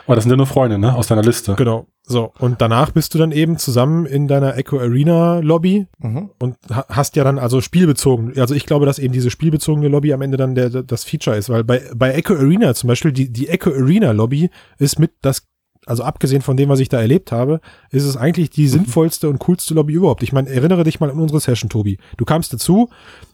[0.06, 0.94] Aber das sind ja nur Freunde, ne?
[0.94, 1.56] Aus deiner Liste.
[1.56, 1.86] Genau.
[2.06, 6.32] So, und danach bist du dann eben zusammen in deiner Echo Arena Lobby Mhm.
[6.40, 8.34] und ha- hast ja dann also spielbezogen.
[8.38, 11.38] Also ich glaube, dass eben diese spielbezogene Lobby am Ende dann der, der, das Feature
[11.38, 15.12] ist, weil bei, bei Echo Arena zum Beispiel, die, die Echo Arena Lobby ist mit
[15.22, 15.48] das,
[15.86, 19.40] also abgesehen von dem, was ich da erlebt habe, ist es eigentlich die sinnvollste und
[19.40, 20.24] coolste Lobby überhaupt.
[20.24, 21.98] Ich meine, erinnere dich mal an unsere Session, Tobi.
[22.18, 22.90] Du kamst dazu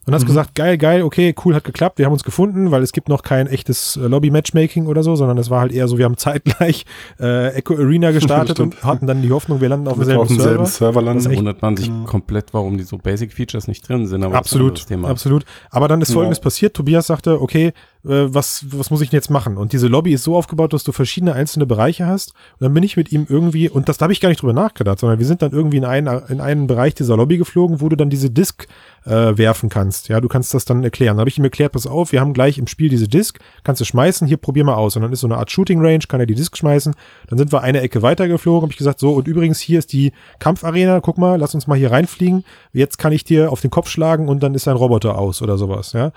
[0.05, 2.93] und hast gesagt, geil, geil, okay, cool, hat geklappt, wir haben uns gefunden, weil es
[2.93, 6.05] gibt noch kein echtes äh, Lobby-Matchmaking oder so, sondern es war halt eher so, wir
[6.05, 6.85] haben zeitgleich
[7.19, 10.65] äh, Echo Arena gestartet und hatten dann die Hoffnung, wir landen auf demselben auf demselben
[10.65, 10.65] Server.
[10.65, 11.29] Server landen.
[11.29, 14.23] Ist wundert man sich komplett, warum die so Basic Features nicht drin sind.
[14.23, 15.45] Absolut, absolut.
[15.69, 16.15] Aber dann ist Ja.
[16.15, 16.73] Folgendes passiert.
[16.73, 17.73] Tobias sagte, okay,
[18.09, 19.57] was, was muss ich denn jetzt machen?
[19.57, 22.33] Und diese Lobby ist so aufgebaut, dass du verschiedene einzelne Bereiche hast.
[22.59, 24.53] Und dann bin ich mit ihm irgendwie, und das da habe ich gar nicht drüber
[24.53, 27.89] nachgedacht, sondern wir sind dann irgendwie in einen, in einen Bereich dieser Lobby geflogen, wo
[27.89, 28.67] du dann diese Disk
[29.05, 30.07] äh, werfen kannst.
[30.07, 31.17] Ja, du kannst das dann erklären.
[31.17, 33.81] Da habe ich ihm erklärt, pass auf, wir haben gleich im Spiel diese Disk, kannst
[33.81, 34.95] du schmeißen, hier probier mal aus.
[34.95, 36.95] Und dann ist so eine Art Shooting Range, kann er die Disk schmeißen.
[37.27, 40.11] Dann sind wir eine Ecke weitergeflogen, habe ich gesagt, so, und übrigens, hier ist die
[40.39, 42.43] Kampfarena, guck mal, lass uns mal hier reinfliegen.
[42.73, 45.57] Jetzt kann ich dir auf den Kopf schlagen und dann ist ein Roboter aus oder
[45.57, 46.11] sowas, ja.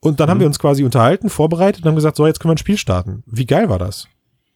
[0.00, 2.54] Und dann haben wir uns quasi unterhalten, vorbereitet und haben gesagt, so, jetzt können wir
[2.54, 3.22] ein Spiel starten.
[3.26, 4.08] Wie geil war das?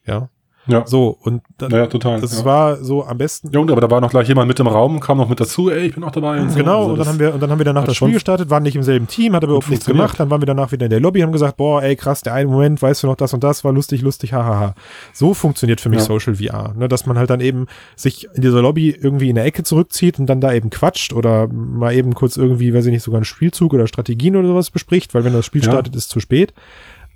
[0.07, 0.29] Ja.
[0.67, 0.87] Ja.
[0.87, 2.21] So, und dann, Ja, total.
[2.21, 2.45] das ja.
[2.45, 3.51] war so am besten.
[3.51, 5.71] ja, und aber da war noch gleich jemand mit im Raum, kam noch mit dazu,
[5.71, 6.39] ey, ich bin auch dabei.
[6.39, 6.59] Und so.
[6.59, 8.63] Genau, Also und dann haben wir, und dann haben wir danach das Spiel gestartet, waren
[8.63, 10.91] nicht im selben Team, hat aber überhaupt nichts gemacht, dann waren wir danach wieder in
[10.91, 13.43] der Lobby, haben gesagt, boah, ey, krass, der eine Moment, weißt du noch, das und
[13.43, 14.75] das war lustig, lustig, hahaha.
[15.15, 16.05] So funktioniert für mich Ja.
[16.05, 19.47] Social VR, ne, dass man halt dann eben sich in dieser Lobby irgendwie in der
[19.47, 23.03] Ecke zurückzieht und dann da eben quatscht oder mal eben kurz irgendwie, weiß ich nicht,
[23.03, 26.21] sogar einen Spielzug oder Strategien oder sowas bespricht, weil wenn das Spiel startet, ist zu
[26.21, 26.53] spät,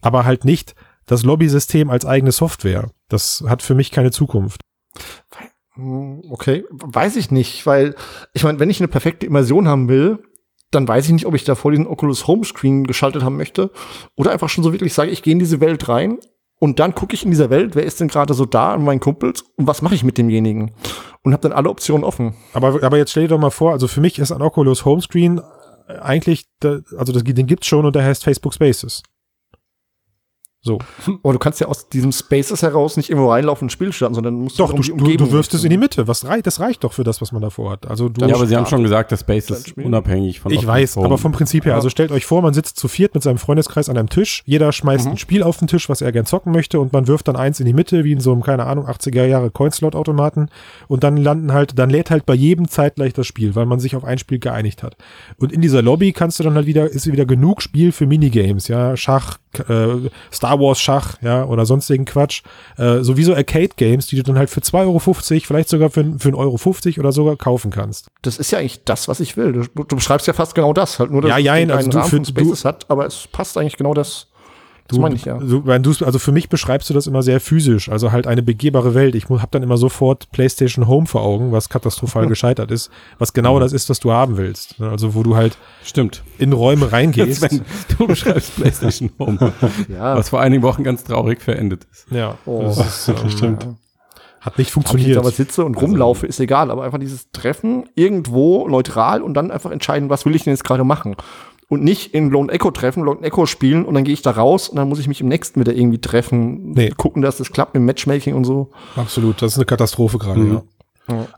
[0.00, 0.74] aber halt nicht
[1.06, 2.90] das Lobby-System als eigene Software.
[3.08, 4.60] Das hat für mich keine Zukunft.
[5.74, 7.94] Hm, Okay, weiß ich nicht, weil
[8.32, 10.18] ich meine, wenn ich eine perfekte Immersion haben will,
[10.70, 13.70] dann weiß ich nicht, ob ich da vor diesen Oculus Homescreen geschaltet haben möchte
[14.16, 16.18] oder einfach schon so wirklich sage, ich gehe in diese Welt rein
[16.58, 19.00] und dann gucke ich in dieser Welt, wer ist denn gerade so da an meinen
[19.00, 20.72] Kumpels und was mache ich mit demjenigen
[21.22, 22.34] und habe dann alle Optionen offen.
[22.52, 25.40] Aber, aber jetzt stell dir doch mal vor, also für mich ist ein Oculus Homescreen
[26.00, 29.02] eigentlich, also das, den gibt's schon und der heißt Facebook Spaces.
[30.66, 30.78] So.
[31.22, 34.14] Aber du kannst ja aus diesem Spaces heraus nicht irgendwo reinlaufen und ein Spiel starten,
[34.14, 35.76] sondern musst Doch, du, die Umgebung du wirfst es in die.
[35.76, 36.08] Mitte.
[36.08, 37.86] Was reicht, das reicht doch für das, was man davor hat.
[37.86, 40.96] Also du, ja, aber sie haben schon gesagt, das Space ist unabhängig von ich weiß,
[40.96, 41.04] Home.
[41.06, 41.76] aber vom Prinzip her, Ja.
[41.76, 44.72] also stellt euch vor, man sitzt zu viert mit seinem Freundeskreis an einem Tisch, jeder
[44.72, 45.10] schmeißt Mhm.
[45.12, 47.60] ein Spiel auf den Tisch, was er gern zocken möchte und man wirft dann eins
[47.60, 50.48] in die Mitte, wie in so einem, keine Ahnung, 80er Jahre Coinslot-Automaten
[50.88, 53.96] und dann landen halt, dann lädt halt bei jedem zeitgleich das Spiel, weil man sich
[53.96, 54.96] auf ein Spiel geeinigt hat.
[55.36, 58.68] Und in dieser Lobby kannst du dann halt wieder, ist wieder genug Spiel für Minigames,
[58.68, 62.42] ja, Schach, äh, Star Wars Schach, ja, oder sonstigen Quatsch,
[62.76, 64.98] äh, sowieso Arcade-Games, die du dann halt für 2,50 Euro,
[65.44, 68.08] vielleicht sogar für, für 1,50 Euro oder sogar kaufen kannst.
[68.22, 69.52] Das ist ja eigentlich das, was ich will.
[69.52, 72.24] Du, du beschreibst ja fast genau das, halt nur, dass Ja, jein, also du für-
[72.24, 74.28] Spaces hat, aber es passt eigentlich genau das.
[74.86, 75.38] Das Du, meine ich ja.
[75.38, 75.62] Du,
[76.04, 79.14] also für mich beschreibst du das immer sehr physisch, also halt eine begehbare Welt.
[79.14, 83.58] Ich habe dann immer sofort PlayStation Home vor Augen, was katastrophal gescheitert ist, was genau
[83.58, 84.78] das ist, was du haben willst.
[84.78, 86.22] Ne, Also wo du halt Stimmt.
[86.38, 87.40] in Räume reingehst.
[87.40, 87.62] Sven,
[87.96, 89.52] du beschreibst PlayStation Home,
[89.88, 92.06] Ja, was vor einigen Wochen ganz traurig verendet ist.
[92.10, 92.62] ja, Oh.
[92.64, 93.66] das ist, ähm, Stimmt.
[94.40, 95.08] hat nicht Ob ich funktioniert.
[95.08, 99.50] jetzt aber sitze und rumlaufe, ist egal, aber einfach dieses Treffen irgendwo neutral und dann
[99.50, 101.16] einfach entscheiden, was will ich denn jetzt gerade machen.
[101.74, 104.68] Und nicht in Lone Echo treffen, Lone Echo spielen und dann gehe ich da raus
[104.68, 106.90] und dann muss ich mich im nächsten wieder irgendwie treffen, Nee.
[106.96, 108.70] gucken, dass das klappt mit dem Matchmaking und so.
[108.96, 110.52] Absolut, das ist eine Katastrophe gerade, Mhm.
[110.52, 110.62] ja.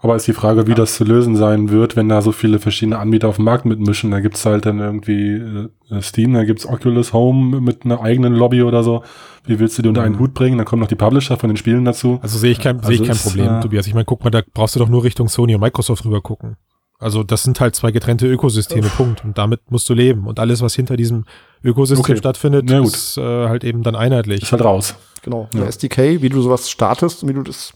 [0.01, 3.01] Aber ist die Frage, wie das zu lösen sein wird, wenn da so viele verschiedene
[3.01, 4.13] Anbieter auf dem Markt mitmischen.
[4.13, 5.33] Da gibt's halt dann irgendwie
[5.91, 9.03] äh, Steam, da gibt's Oculus Home mit einer eigenen Lobby oder so.
[9.45, 10.57] Wie willst du die unter einen Hut bringen?
[10.59, 12.21] Dann kommen noch die Publisher von den Spielen dazu.
[12.23, 13.89] Also sehe ich kein, sehe ich Also kein ist, Problem, äh, Tobias.
[13.89, 16.55] Ich meine, guck mal, da brauchst du doch nur Richtung Sony und Microsoft rüber gucken.
[16.99, 19.25] Also das sind halt zwei getrennte Ökosysteme, Punkt.
[19.25, 20.27] Und damit musst du leben.
[20.27, 21.25] Und alles, was hinter diesem
[21.63, 22.17] Ökosystem Okay.
[22.17, 24.43] stattfindet, ist äh, halt eben dann einheitlich.
[24.43, 24.95] Ist halt raus.
[25.23, 25.49] Genau.
[25.53, 25.61] Ja.
[25.61, 27.75] Der SDK, wie du sowas startest und wie du das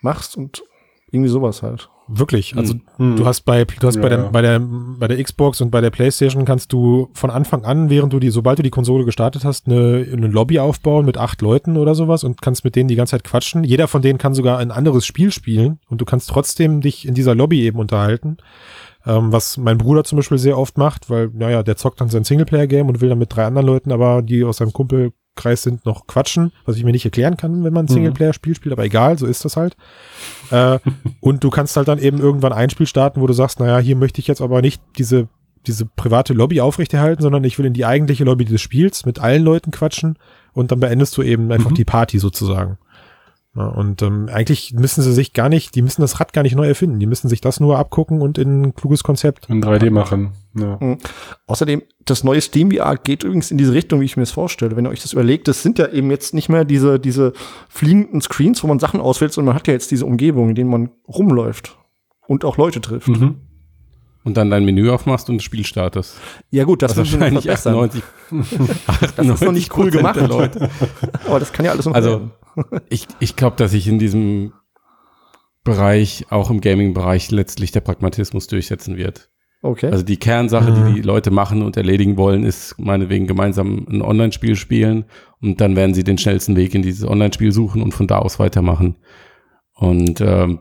[0.00, 0.62] machst und
[1.10, 1.88] irgendwie sowas halt.
[2.14, 2.56] Wirklich.
[2.56, 3.16] Also Hm.
[3.16, 4.30] du hast bei du hast bei Ja, der ja.
[4.30, 8.12] bei der bei der Xbox und bei der PlayStation kannst du von Anfang an, während
[8.12, 11.76] du die sobald du die Konsole gestartet hast, eine, eine Lobby aufbauen mit acht Leuten
[11.76, 13.64] oder sowas und kannst mit denen die ganze Zeit quatschen.
[13.64, 17.14] Jeder von denen kann sogar ein anderes Spiel spielen und du kannst trotzdem dich in
[17.14, 18.36] dieser Lobby eben unterhalten.
[19.04, 22.22] Ähm, was mein Bruder zum Beispiel sehr oft macht, weil, naja, der zockt dann sein
[22.22, 24.72] Singleplayer-Game und will dann mit drei anderen Leuten, aber die aus seinem
[25.34, 27.94] Kumpelkreis sind, noch quatschen, was ich mir nicht erklären kann, wenn man ein Mhm.
[27.94, 29.76] Singleplayer-Spiel spielt, aber egal, so ist das halt.
[30.50, 30.78] Äh,
[31.20, 33.96] und du kannst halt dann eben irgendwann ein Spiel starten, wo du sagst, naja, hier
[33.96, 35.28] möchte ich jetzt aber nicht diese,
[35.66, 39.42] diese private Lobby aufrechterhalten, sondern ich will in die eigentliche Lobby des Spiels mit allen
[39.42, 40.18] Leuten quatschen
[40.52, 41.74] und dann beendest du eben einfach Mhm.
[41.76, 42.78] die Party sozusagen.
[43.54, 46.54] Ja, und ähm, eigentlich müssen sie sich gar nicht, die müssen das Rad gar nicht
[46.54, 46.98] neu erfinden.
[47.00, 49.48] Die müssen sich das nur abgucken und in ein kluges Konzept.
[49.50, 50.32] In 3D machen.
[50.54, 50.78] Ja.
[50.80, 50.98] Mhm.
[51.46, 54.74] Außerdem, das neue Steam VR geht übrigens in diese Richtung, wie ich mir das vorstelle.
[54.74, 57.34] Wenn ihr euch das überlegt, das sind ja eben jetzt nicht mehr diese, diese
[57.68, 60.70] fliegenden Screens, wo man Sachen auswählt, sondern man hat ja jetzt diese Umgebung, in denen
[60.70, 61.76] man rumläuft
[62.26, 63.08] und auch Leute trifft.
[63.08, 63.36] Mhm.
[64.24, 66.16] Und dann dein Menü aufmachst und das Spiel startest.
[66.50, 67.74] Ja gut, das, Das müssen wir wahrscheinlich verbessern.
[67.74, 68.02] 98,
[69.16, 70.20] Das ist noch nicht cool 98% gemacht.
[70.28, 70.70] Leute.
[71.26, 72.30] Aber das kann ja alles noch Also
[72.88, 74.52] ich, ich glaube, dass sich in diesem
[75.64, 79.28] Bereich, auch im Gaming-Bereich, letztlich der Pragmatismus durchsetzen wird.
[79.64, 79.90] Okay.
[79.90, 80.86] Also die Kernsache, Mhm.
[80.88, 85.04] die die Leute machen und erledigen wollen, ist meinetwegen gemeinsam ein Online-Spiel spielen
[85.40, 88.38] und dann werden sie den schnellsten Weg in dieses Online-Spiel suchen und von da aus
[88.40, 88.96] weitermachen.
[89.74, 90.60] Und ähm,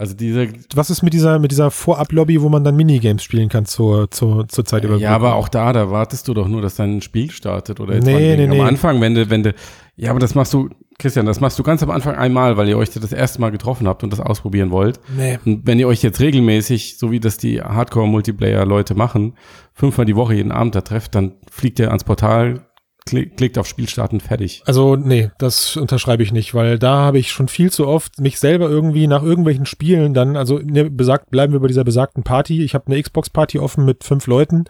[0.00, 3.66] also diese Was ist mit dieser, mit dieser Vorab-Lobby, wo man dann Minigames spielen kann
[3.66, 6.76] zur, zur, zur Zeit über Ja, aber auch da, da wartest du doch nur, dass
[6.76, 8.60] dein Spiel startet oder jetzt Nee, nee.
[8.60, 9.52] am Anfang, wenn du, wenn du,
[9.96, 12.78] ja, aber das machst du, Christian, das machst du ganz am Anfang einmal, weil ihr
[12.78, 15.00] euch das erste Mal getroffen habt und das ausprobieren wollt.
[15.14, 15.38] Nee.
[15.44, 19.34] Und wenn ihr euch jetzt regelmäßig, so wie das die Hardcore-Multiplayer-Leute machen,
[19.74, 22.69] fünfmal die Woche jeden Abend da trefft, dann fliegt ihr ans Portal,
[23.10, 24.62] klick, klickt auf Spiel starten, fertig.
[24.66, 28.38] Also, nee, das unterschreibe ich nicht, weil da habe ich schon viel zu oft mich
[28.38, 32.62] selber irgendwie nach irgendwelchen Spielen dann, also ne, besagt, bleiben wir bei dieser besagten Party.
[32.62, 34.64] Ich habe eine Xbox-Party offen mit fünf Leuten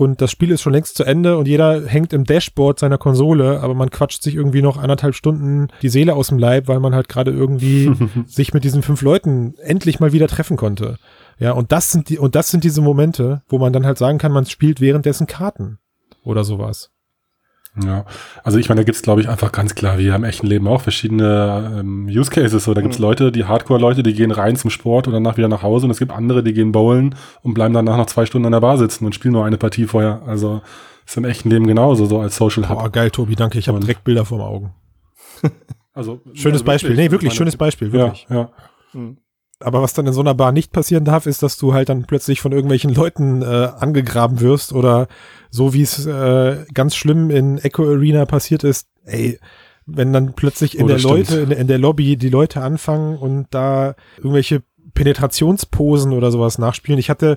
[0.00, 3.60] und das Spiel ist schon längst zu Ende und jeder hängt im Dashboard seiner Konsole,
[3.60, 6.94] aber man quatscht sich irgendwie noch anderthalb Stunden die Seele aus dem Leib, weil man
[6.94, 7.92] halt gerade irgendwie
[8.26, 10.96] sich mit diesen fünf Leuten endlich mal wieder treffen konnte.
[11.38, 14.16] Ja, und das sind die, und das sind diese Momente, wo man dann halt sagen
[14.16, 15.78] kann, man spielt währenddessen Karten
[16.24, 16.90] oder sowas.
[17.84, 18.04] Ja,
[18.42, 20.80] also ich meine, da gibt's glaube ich, einfach ganz klar, wie im echten Leben auch,
[20.80, 22.62] verschiedene ähm, Use Cases.
[22.62, 23.04] So, da gibt's Mhm.
[23.04, 25.86] Leute, die Hardcore-Leute, die gehen rein zum Sport und danach wieder nach Hause.
[25.86, 28.60] Und es gibt andere, die gehen bowlen und bleiben danach noch zwei Stunden an der
[28.60, 30.22] Bar sitzen und spielen nur eine Partie vorher.
[30.26, 30.62] Also
[31.06, 32.78] ist im echten Leben genauso, so als Social Hub.
[32.78, 33.58] Boah, geil, Tobi, danke.
[33.58, 34.74] Ich habe direkt Bilder vor Augen.
[35.92, 36.94] Also, Schönes also Beispiel.
[36.94, 38.26] Nee, wirklich, Ich schönes Beispiel, wirklich.
[38.30, 38.50] Ja, ja.
[38.92, 39.18] Hm.
[39.62, 42.04] Aber was dann in so einer Bar nicht passieren darf, ist, dass du halt dann
[42.04, 45.06] plötzlich von irgendwelchen Leuten äh, angegraben wirst oder
[45.50, 49.38] so wie es äh, ganz schlimm in Echo Arena passiert ist, ey,
[49.86, 53.48] wenn dann plötzlich in Oh, der Leute, in, in der Lobby die Leute anfangen und
[53.50, 54.62] da irgendwelche
[54.94, 56.98] Penetrationsposen oder sowas nachspielen.
[56.98, 57.36] Ich hatte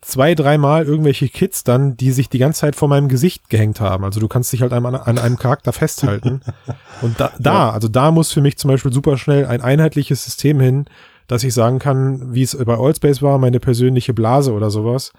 [0.00, 4.04] zwei, dreimal irgendwelche Kids dann, die sich die ganze Zeit vor meinem Gesicht gehängt haben.
[4.04, 6.42] Also du kannst dich halt an, an einem Charakter festhalten.
[7.02, 10.60] Und da, da, also da muss für mich zum Beispiel super schnell ein einheitliches System
[10.60, 10.86] hin,
[11.30, 15.12] dass ich sagen kann, wie es bei Allspace war, meine persönliche Blase oder sowas.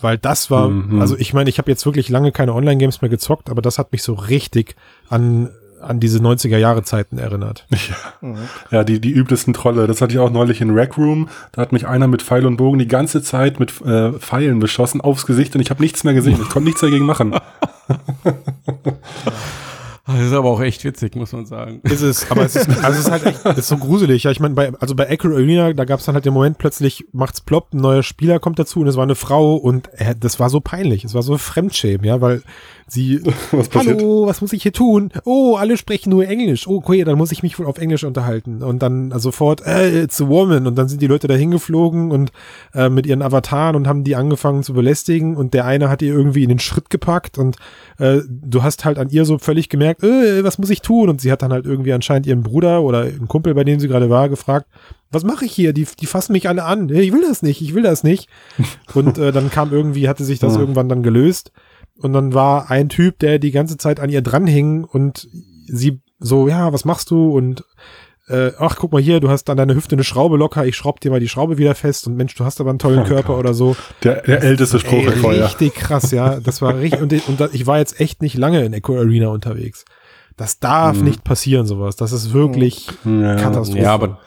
[0.00, 1.00] Weil das war, Mhm.
[1.00, 3.92] also ich meine, ich habe jetzt wirklich lange keine Online-Games mehr gezockt, aber das hat
[3.92, 4.76] mich so richtig
[5.10, 5.50] an,
[5.82, 7.66] an diese 90er-Jahre-Zeiten erinnert.
[8.20, 8.36] Mhm.
[8.72, 9.86] Ja, die, die übelsten Trolle.
[9.86, 11.28] Das hatte ich auch neulich in Rec Room.
[11.52, 15.00] Da hat mich einer mit Pfeil und Bogen die ganze Zeit mit äh, Pfeilen beschossen
[15.00, 16.38] aufs Gesicht und ich habe nichts mehr gesehen.
[16.42, 17.34] Ich konnte nichts dagegen machen.
[20.08, 21.80] Das ist aber auch echt witzig, muss man sagen.
[21.82, 24.22] Ist es, aber es ist, also es ist halt echt, ist so gruselig.
[24.22, 26.56] Ja, ich meine, bei, also bei Echo Arena, da gab es dann halt den Moment,
[26.56, 30.14] plötzlich macht's plopp, ein neuer Spieler kommt dazu und es war eine Frau und äh,
[30.18, 31.04] das war so peinlich.
[31.04, 32.42] Es war so Fremdschämen, ja, weil
[32.92, 33.20] sie,
[33.52, 33.98] Was passiert?
[34.00, 35.10] hallo, was muss ich hier tun?
[35.24, 36.66] Oh, alle sprechen nur Englisch.
[36.66, 38.62] Oh, okay, dann muss ich mich wohl auf Englisch unterhalten.
[38.62, 40.66] Und dann äh, sofort, äh, it's a woman.
[40.66, 42.32] Und dann sind die Leute da hingeflogen und
[42.74, 46.12] äh, mit ihren Avataren und haben die angefangen zu belästigen und der eine hat ihr
[46.12, 47.56] irgendwie in den Schritt gepackt und
[47.98, 51.08] äh, du hast halt an ihr so völlig gemerkt, äh, was muss ich tun?
[51.08, 53.88] Und sie hat dann halt irgendwie anscheinend ihren Bruder oder einen Kumpel, bei dem sie
[53.88, 54.66] gerade war, gefragt,
[55.10, 55.72] was mache ich hier?
[55.72, 56.88] Die, die fassen mich alle an.
[56.90, 58.28] Ich will das nicht, ich will das nicht.
[58.94, 60.60] Und äh, dann kam irgendwie, hatte sich das Ja.
[60.60, 61.50] irgendwann dann gelöst.
[62.00, 65.28] Und dann war ein Typ, der die ganze Zeit an ihr dranhing und
[65.66, 67.36] sie so, ja, was machst du?
[67.36, 67.64] Und
[68.28, 71.00] äh, ach, guck mal hier, du hast an deiner Hüfte eine Schraube locker, ich schraub
[71.00, 73.28] dir mal die Schraube wieder fest und Mensch, du hast aber einen tollen Oh Körper
[73.34, 73.38] Gott.
[73.38, 73.74] oder so.
[74.02, 75.46] Der, der älteste Spruch Ey, im Feuer.
[75.46, 76.38] richtig krass, ja.
[76.38, 79.28] Das war richtig, und, und da, ich war jetzt echt nicht lange in Echo Arena
[79.28, 79.84] unterwegs.
[80.36, 81.04] Das darf Mhm.
[81.04, 81.96] nicht passieren, sowas.
[81.96, 83.36] Das ist wirklich Ja.
[83.36, 83.82] Katastrophe.
[83.82, 84.20] Ja, aber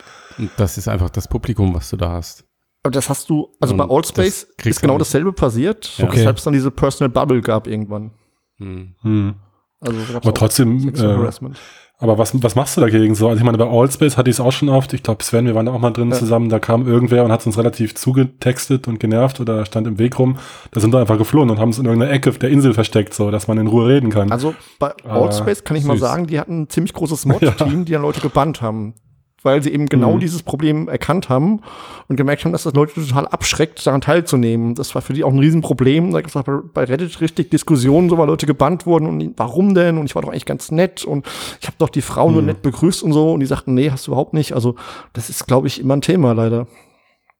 [0.57, 2.43] das ist einfach das Publikum, was du da hast.
[2.83, 6.05] Aber das hast du, also Und bei Allspace das kriegst ist genau dasselbe passiert, Ja.
[6.07, 6.17] Okay.
[6.19, 8.11] weshalb es dann diese Personal Bubble gab irgendwann.
[8.57, 8.95] Hm.
[9.01, 9.35] Hm.
[9.79, 11.57] Also Aber trotzdem, äh, Harassment.
[11.97, 13.27] aber was, was machst du dagegen so?
[13.29, 14.93] Also ich meine, bei Allspace hatte ich es auch schon oft.
[14.93, 16.17] Ich glaube, Sven, wir waren da auch mal drin Ja.
[16.17, 16.49] zusammen.
[16.49, 20.37] Da kam irgendwer und hat uns relativ zugetextet und genervt oder stand im Weg rum.
[20.71, 23.29] Da sind wir einfach geflohen und haben uns in irgendeiner Ecke der Insel versteckt, so
[23.31, 24.31] dass man in Ruhe reden kann.
[24.31, 26.01] Also bei Allspace kann ich mal süß.
[26.01, 28.93] sagen, die hatten ein ziemlich großes Mod-Team, die dann Leute gebannt haben.
[29.43, 30.19] Weil sie eben genau Mhm.
[30.19, 31.61] dieses Problem erkannt haben
[32.07, 34.75] und gemerkt haben, dass das Leute total abschreckt, daran teilzunehmen.
[34.75, 36.11] Das war für die auch ein Riesenproblem.
[36.11, 39.73] Da gab es bei bei Reddit richtig Diskussionen, so weil Leute gebannt wurden und warum
[39.73, 39.97] denn?
[39.97, 41.25] Und ich war doch eigentlich ganz nett und
[41.59, 42.47] ich habe doch die Frau nur Mhm.
[42.49, 43.33] nett begrüßt und so.
[43.33, 44.53] Und die sagten, nee, hast du überhaupt nicht.
[44.53, 44.75] Also
[45.13, 46.67] das ist, glaube ich, immer ein Thema leider.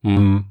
[0.03, 0.45] Hm.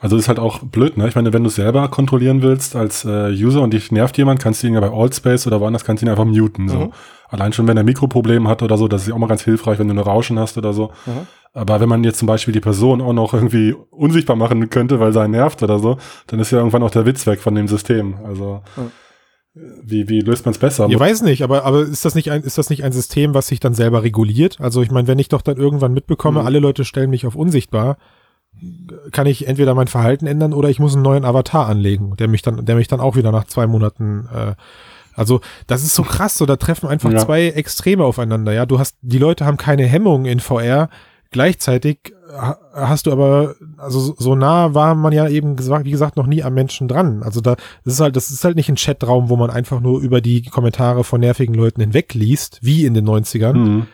[0.00, 1.08] Also das ist halt auch blöd, ne?
[1.08, 4.62] Ich meine, wenn du selber kontrollieren willst als äh, User und dich nervt jemand, kannst
[4.62, 6.68] du ihn ja bei Allspace oder woanders kannst du ihn einfach muten.
[6.68, 6.78] So.
[6.78, 6.92] Mhm.
[7.28, 9.78] Allein schon, wenn er Mikroprobleme hat oder so, das ist ja auch mal ganz hilfreich,
[9.80, 10.92] wenn du eine Rauschen hast oder so.
[11.06, 11.26] Mhm.
[11.52, 15.12] Aber wenn man jetzt zum Beispiel die Person auch noch irgendwie unsichtbar machen könnte, weil
[15.12, 17.66] sie einen nervt oder so, dann ist ja irgendwann auch der Witz weg von dem
[17.66, 18.14] System.
[18.24, 18.90] Also Mhm.
[19.82, 20.86] wie, wie löst man es besser?
[20.88, 23.48] Ich weiß nicht, aber, aber ist das nicht ein, ist das nicht ein System, was
[23.48, 24.58] sich dann selber reguliert?
[24.60, 26.46] Also ich meine, wenn ich doch dann irgendwann mitbekomme, Mhm.
[26.46, 27.96] alle Leute stellen mich auf unsichtbar,
[29.12, 32.42] kann ich entweder mein Verhalten ändern oder ich muss einen neuen Avatar anlegen, der mich
[32.42, 34.54] dann, der mich dann auch wieder nach zwei Monaten, äh,
[35.14, 37.18] also das ist so krass, so da treffen einfach Ja.
[37.18, 38.66] zwei Extreme aufeinander, ja.
[38.66, 40.88] Du hast, die Leute haben keine Hemmung in VR,
[41.30, 46.16] gleichzeitig ha- hast du aber, also so- nah war man ja eben gesagt, wie gesagt,
[46.16, 47.22] noch nie am Menschen dran.
[47.22, 50.00] Also da, das ist halt, das ist halt nicht ein Chatraum, wo man einfach nur
[50.00, 53.86] über die Kommentare von nervigen Leuten hinweg liest, wie in den 90ern, Mhm.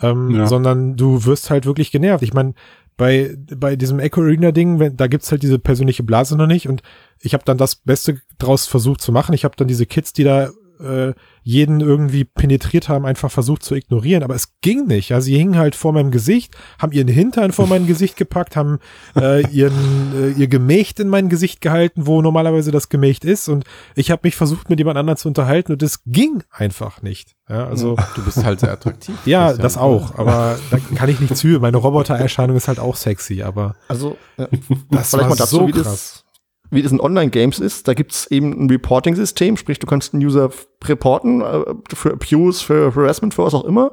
[0.00, 0.46] ähm, Ja.
[0.46, 2.22] sondern du wirst halt wirklich genervt.
[2.22, 2.54] Ich meine,
[2.96, 6.82] bei, bei diesem Echo Arena Ding, da gibt's halt diese persönliche Blase noch nicht und
[7.20, 9.34] ich habe dann das Beste draus versucht zu machen.
[9.34, 10.50] Ich habe dann diese Kids, die da
[10.80, 11.12] äh,
[11.42, 15.10] jeden irgendwie penetriert haben, einfach versucht zu ignorieren, aber es ging nicht.
[15.10, 18.78] Ja, sie hingen halt vor meinem Gesicht, haben ihren Hintern vor mein Gesicht gepackt, haben
[19.16, 23.64] äh, ihren äh, ihr Gemächt in mein Gesicht gehalten, wo normalerweise das Gemächt ist und
[23.94, 27.34] ich habe mich versucht mit jemand anderem zu unterhalten und es ging einfach nicht.
[27.48, 29.14] Ja, also Du bist halt sehr attraktiv.
[29.24, 29.62] ja, Christian.
[29.62, 31.60] das auch, aber da kann ich nichts für.
[31.60, 34.48] Meine Robotererscheinung ist halt auch sexy, aber Also, ja.
[34.90, 36.24] das Vielleicht war mal dazu, so wie krass.
[36.70, 37.86] Wie das in Online-Games ist.
[37.88, 40.50] Da gibt's eben ein Reporting-System, sprich, du kannst einen User
[40.84, 43.90] reporten äh, für Abuse, für Harassment, für was auch immer.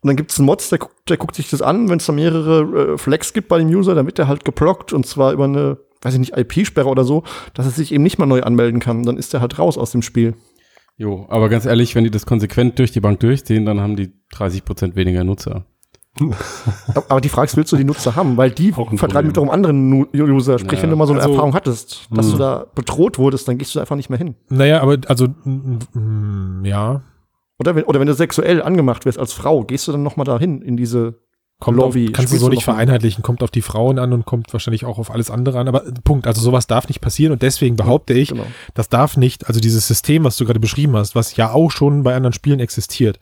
[0.00, 1.88] Und dann gibt's einen Mods, der, guckt- der guckt sich das an.
[1.88, 4.92] Wenn es da mehrere äh, Flags gibt bei dem User, dann wird der halt geblockt
[4.92, 7.22] und zwar über eine, weiß ich nicht, IP-Sperre oder so,
[7.54, 9.02] dass er sich eben nicht mal neu anmelden kann.
[9.04, 10.34] Dann ist er halt raus aus dem Spiel.
[10.96, 14.12] Jo, aber ganz ehrlich, wenn die das konsequent durch die Bank durchziehen, dann haben die
[14.32, 15.66] 30 Prozent weniger Nutzer.
[17.08, 18.36] Aber- die Frage ist, willst du die Nutzer haben?
[18.36, 20.58] Weil die vertreiben wiederum anderen User.
[20.58, 20.82] Sprich, Ja.
[20.84, 22.32] wenn du mal so eine Also- Erfahrung hattest, dass Mhm.
[22.32, 24.34] du da bedroht wurdest, dann gehst du einfach nicht mehr hin.
[24.50, 27.02] Naja, aber also, mm, ja,
[27.58, 30.24] Oder wenn, oder wenn du sexuell angemacht wirst als Frau, gehst du dann noch mal
[30.24, 31.20] dahin in diese
[31.62, 32.12] kommt auf, Lobby?
[32.12, 35.10] kannst du so nicht vereinheitlichen, kommt auf die Frauen an und kommt wahrscheinlich auch auf
[35.10, 38.28] alles andere an, aber äh, Punkt, also sowas darf nicht passieren und deswegen behaupte ich,
[38.28, 38.44] Genau.
[38.74, 42.02] das darf nicht, also dieses System, was du gerade beschrieben hast, was ja auch schon
[42.02, 43.18] bei anderen Spielen existiert,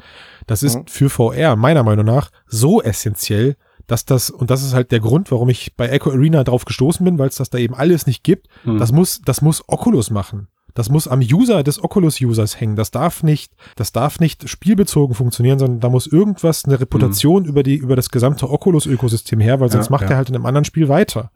[0.46, 0.86] das ist Mhm.
[0.88, 5.30] für VR meiner Meinung nach so essentiell, dass das, und das ist halt der Grund,
[5.32, 8.22] warum ich bei Echo Arena drauf gestoßen bin, weil es das da eben alles nicht
[8.22, 8.78] gibt, Mhm.
[8.78, 10.46] das muss, das muss Oculus machen.
[10.80, 12.74] Das muss am User des Oculus-Users hängen.
[12.74, 17.62] Das darf nicht, das darf nicht spielbezogen funktionieren, sondern da muss irgendwas, eine Reputation über
[17.62, 20.12] die, über das gesamte Oculus-Ökosystem her, weil Ja, sonst macht ja.
[20.12, 21.32] er halt in einem anderen Spiel weiter.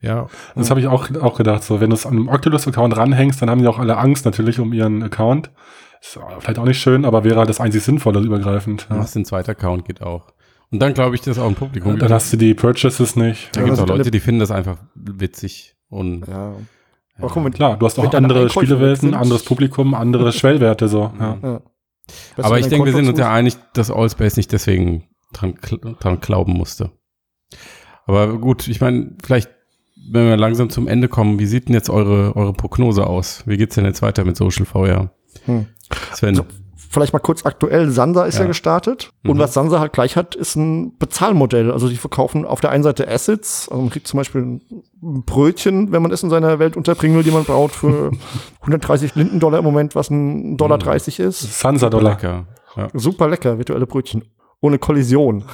[0.00, 1.62] Ja, Das habe ich auch, auch gedacht.
[1.64, 4.58] So, wenn du es an einem Oculus-Account ranhängst, dann haben die auch alle Angst natürlich
[4.58, 5.50] um ihren Account.
[6.00, 8.86] Ist vielleicht auch nicht schön, aber wäre halt das einzig Sinnvolle übergreifend.
[8.88, 9.00] Du Ja.
[9.00, 10.32] hast den zweiten Account, geht auch.
[10.70, 11.98] Und dann glaube ich, das ist auch ein Publikum.
[11.98, 13.54] Dann hast du die Purchases nicht.
[13.54, 15.76] da Ja, gibt es auch sind Leute, die finden das einfach witzig.
[15.90, 16.54] Und Ja.
[17.18, 21.12] Aber guck mal, Klar, du hast auch andere Spielewelten, anderes Publikum, andere Schwellwerte so.
[21.18, 21.38] Ja.
[21.42, 21.60] Ja.
[22.36, 25.54] Aber ich denke, wir sind uns ja einig, dass Allspace nicht deswegen dran,
[26.00, 26.90] dran glauben musste.
[28.06, 29.50] Aber gut, ich meine, vielleicht,
[30.10, 33.44] wenn wir langsam zum Ende kommen, wie sieht denn jetzt eure, eure Prognose aus?
[33.46, 35.12] Wie geht's denn jetzt weiter mit Social VR?
[35.44, 35.66] Hm.
[36.12, 36.46] Sven, Also,
[36.90, 38.46] Vielleicht mal kurz aktuell, Sansa ist ja, Ja.
[38.48, 39.12] gestartet.
[39.24, 39.38] Und Mhm.
[39.38, 41.70] was Sansa halt gleich hat, ist ein Bezahlmodell.
[41.70, 45.90] Also die verkaufen auf der einen Seite Assets, also man kriegt zum Beispiel ein Brötchen,
[45.92, 48.10] wenn man es in seiner Welt unterbringen will, die man braucht, für
[48.62, 51.60] 130 Lindendollar im Moment, was ein Dollar 30 ist.
[51.60, 52.18] Sansa-Dollar.
[52.94, 54.24] Super lecker, virtuelle Brötchen.
[54.62, 55.44] Ohne Kollision.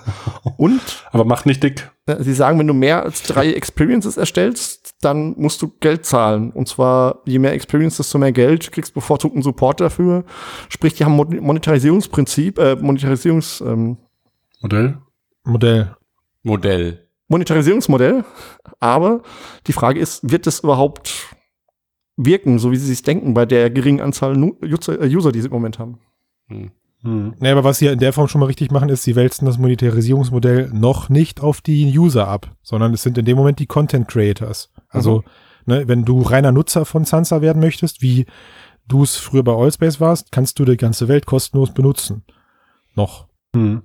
[0.56, 0.80] Und
[1.12, 1.90] Aber macht nicht dick.
[2.20, 6.50] sie sagen, wenn du mehr als drei Experiences erstellst, dann musst du Geld zahlen.
[6.50, 10.24] Und zwar, je mehr Experiences, desto mehr Geld, kriegst bevorzugten Support dafür.
[10.70, 13.98] Sprich, die haben Mon Monetarisierungsprinzip, äh, Monetarisierungs, ähm,
[14.62, 14.96] Modell.
[15.44, 15.94] Modell.
[16.42, 17.06] Modell.
[17.28, 18.24] Monetarisierungsmodell.
[18.80, 19.22] Aber
[19.66, 21.12] die Frage ist, wird das überhaupt
[22.16, 25.40] wirken, so wie sie sich denken, bei der geringen Anzahl Nu- User, äh, User, die
[25.42, 25.98] sie im Moment haben?
[26.48, 26.70] Hm.
[27.04, 27.34] Hm.
[27.38, 29.58] Nee, aber was sie in der Form schon mal richtig machen, ist, sie wälzen das
[29.58, 34.08] Monetarisierungsmodell noch nicht auf die User ab, sondern es sind in dem Moment die Content
[34.08, 34.72] Creators.
[34.88, 35.22] Also,
[35.66, 38.24] ne, wenn du reiner Nutzer von Sansa werden möchtest, wie
[38.88, 42.24] du es früher bei Allspace warst, kannst du die ganze Welt kostenlos benutzen.
[42.94, 43.26] Noch.
[43.54, 43.82] Hm.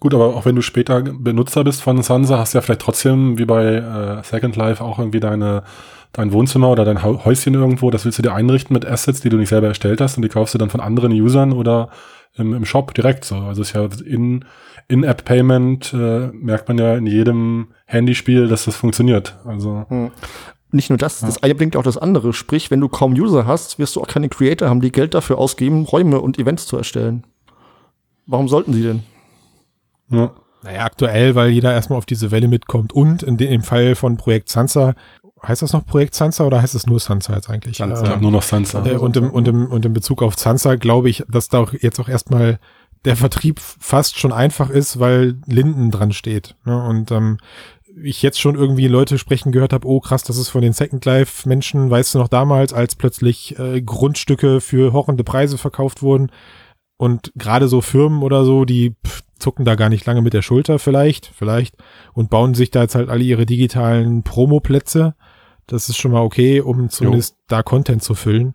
[0.00, 3.36] Gut, aber auch wenn du später Benutzer bist von Sansa, hast du ja vielleicht trotzdem,
[3.36, 5.64] wie bei äh, Second Life, auch irgendwie deine,
[6.12, 7.90] dein Wohnzimmer oder dein Häuschen irgendwo.
[7.90, 10.28] Das willst du dir einrichten mit Assets, die du nicht selber erstellt hast und die
[10.28, 11.90] kaufst du dann von anderen Usern oder
[12.34, 13.36] im, im Shop direkt so.
[13.36, 14.44] Also ist ja in,
[14.88, 19.36] In-App-Payment äh, merkt man ja in jedem Handyspiel, dass das funktioniert.
[19.44, 19.84] Also
[20.70, 22.32] Nicht nur das, das eine bringt auch das andere.
[22.32, 25.38] Sprich, wenn du kaum User hast, wirst du auch keine Creator haben, die Geld dafür
[25.38, 27.24] ausgeben, Räume und Events zu erstellen.
[28.26, 29.02] Warum sollten sie denn?
[30.10, 30.32] ja.
[30.62, 34.48] Naja, aktuell, weil jeder erstmal auf diese Welle mitkommt und in dem Fall von Projekt
[34.48, 34.94] Sansa,
[35.46, 37.78] heißt das noch Projekt Sansa oder heißt es nur Sansa jetzt eigentlich?
[37.78, 38.02] Sansa.
[38.04, 38.84] Ich hab nur noch Sansa.
[38.84, 41.72] Äh, und, im, und, im, und im Bezug auf Sansa glaube ich, dass da auch
[41.72, 42.58] jetzt auch erstmal
[43.04, 46.56] der Vertrieb fast schon einfach ist, weil Linden dran steht.
[46.64, 46.82] Ne?
[46.82, 47.38] Und ähm,
[48.02, 51.04] ich jetzt schon irgendwie Leute sprechen gehört habe, oh krass, das ist von den Second
[51.04, 56.30] Life Menschen, weißt du noch damals, als plötzlich äh, Grundstücke für horrende Preise verkauft wurden
[56.96, 60.42] und gerade so Firmen oder so, die pff, zucken da gar nicht lange mit der
[60.42, 61.76] Schulter vielleicht, vielleicht
[62.12, 65.14] und bauen sich da jetzt halt alle ihre digitalen Promoplätze.
[65.68, 68.54] Das ist schon mal okay, um zumindest da Content zu füllen.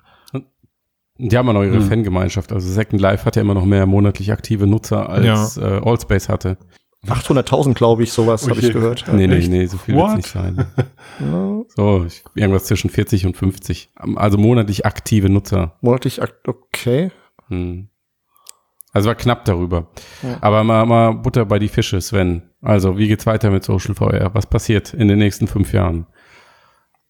[1.17, 1.83] Die haben ja noch ihre Hm.
[1.89, 2.51] Fangemeinschaft.
[2.51, 6.57] Also Second Life hat ja immer noch mehr monatlich aktive Nutzer als äh, Allspace hatte.
[7.05, 9.05] 800.000, glaube ich, sowas habe ich gehört.
[9.13, 9.49] nee, nee, echt?
[9.51, 10.65] nee, so viel wird nicht sein.
[11.19, 13.91] Ja, So, ich- irgendwas zwischen 40 und 50.
[14.15, 15.77] Also monatlich aktive Nutzer.
[15.81, 17.11] monatlich, akt- okay.
[17.49, 17.89] Hm.
[18.91, 19.87] Also war knapp darüber.
[20.23, 20.37] Ja.
[20.41, 22.43] Aber mal, mal Butter bei die Fische, Sven.
[22.61, 24.31] Also, wie geht's weiter mit Social VR?
[24.33, 26.05] Was passiert in den nächsten fünf Jahren?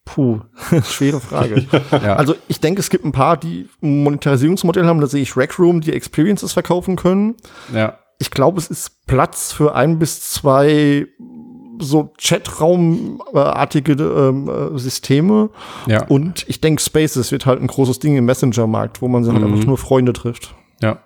[0.06, 0.42] Puh,
[0.84, 1.66] schwere Frage.
[1.92, 5.00] Ja, Also ich denke, es gibt ein paar, die ein Monetarisierungsmodell haben.
[5.02, 7.36] Da sehe ich Rec Room, die Experiences verkaufen können.
[7.74, 11.08] ja, Ich glaube, es ist Platz für ein bis zwei
[11.80, 15.50] so Chatraumartige ähm, äh, Systeme.
[15.88, 19.34] ja, Und ich denke, Spaces wird halt ein großes Ding im Messenger-Markt, wo man sich
[19.34, 19.54] halt Mhm.
[19.54, 20.54] einfach nur Freunde trifft.
[20.82, 21.00] ja.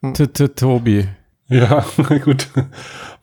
[0.00, 0.14] Hm.
[0.14, 1.08] T- t- Tobi.
[1.48, 1.84] Ja,
[2.24, 2.48] gut.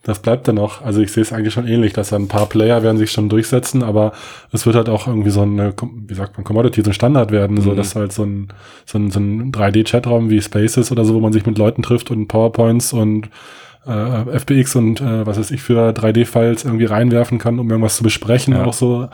[0.02, 0.82] Das bleibt dann noch.
[0.82, 3.82] Also ich sehe es eigentlich schon ähnlich, dass ein paar Player werden sich schon durchsetzen,
[3.82, 4.12] aber
[4.52, 5.74] es wird halt auch irgendwie so eine,
[6.06, 7.76] wie sagt man, Commodity, so ein Standard werden, so Mhm.
[7.76, 8.48] dass halt so ein,
[8.84, 12.10] so ein, so ein 3D-Chatraum wie Spaces oder so, wo man sich mit Leuten trifft
[12.10, 13.30] und PowerPoints und
[13.86, 18.02] äh, FBX und äh, was weiß ich für 3D-Files irgendwie reinwerfen kann, um irgendwas zu
[18.04, 18.54] besprechen.
[18.54, 18.64] Ja.
[18.64, 19.08] Auch so,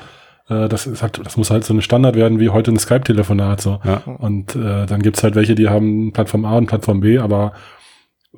[0.48, 3.60] äh, das ist halt, das muss halt so ein Standard werden wie heute ein Skype-Telefonat.
[3.62, 3.80] So.
[3.84, 4.02] Ja.
[4.18, 7.52] Und äh, dann gibt's halt welche, die haben Plattform A und Plattform B, aber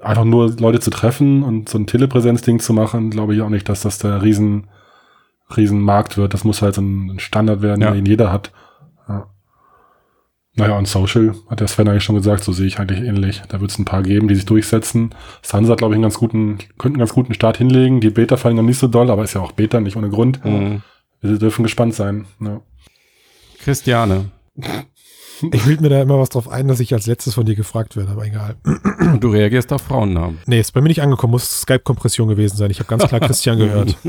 [0.00, 3.68] einfach nur Leute zu treffen und so ein Telepräsenz-Ding zu machen, glaube ich auch nicht,
[3.68, 4.68] dass das der riesen,
[5.56, 6.34] riesen Markt wird.
[6.34, 7.90] Das muss halt so ein Standard werden, Ja.
[7.92, 8.52] den jeder hat.
[9.08, 9.26] Ja.
[10.56, 13.42] Naja, und Social, hat der Sven eigentlich schon gesagt, so sehe ich eigentlich ähnlich.
[13.48, 15.14] Da wird es ein paar geben, die sich durchsetzen.
[15.42, 18.00] Sansa hat, glaube ich, einen ganz guten, könnte einen ganz guten Start hinlegen.
[18.00, 20.44] Die Beta fallen noch nicht so doll, aber ist ja auch Beta, nicht ohne Grund.
[20.44, 20.82] Mhm.
[21.20, 22.26] Wir dürfen gespannt sein.
[22.40, 22.60] Ja.
[23.60, 24.26] Christiane.
[25.52, 27.96] Ich bild mir da immer was drauf ein, dass ich als letztes von dir gefragt
[27.96, 28.56] werde, aber egal.
[29.00, 30.38] Und du reagierst auf Frauennamen.
[30.46, 32.70] Nee, ist bei mir nicht angekommen, muss Skype-Kompression gewesen sein.
[32.70, 33.96] Ich habe ganz klar Christian gehört.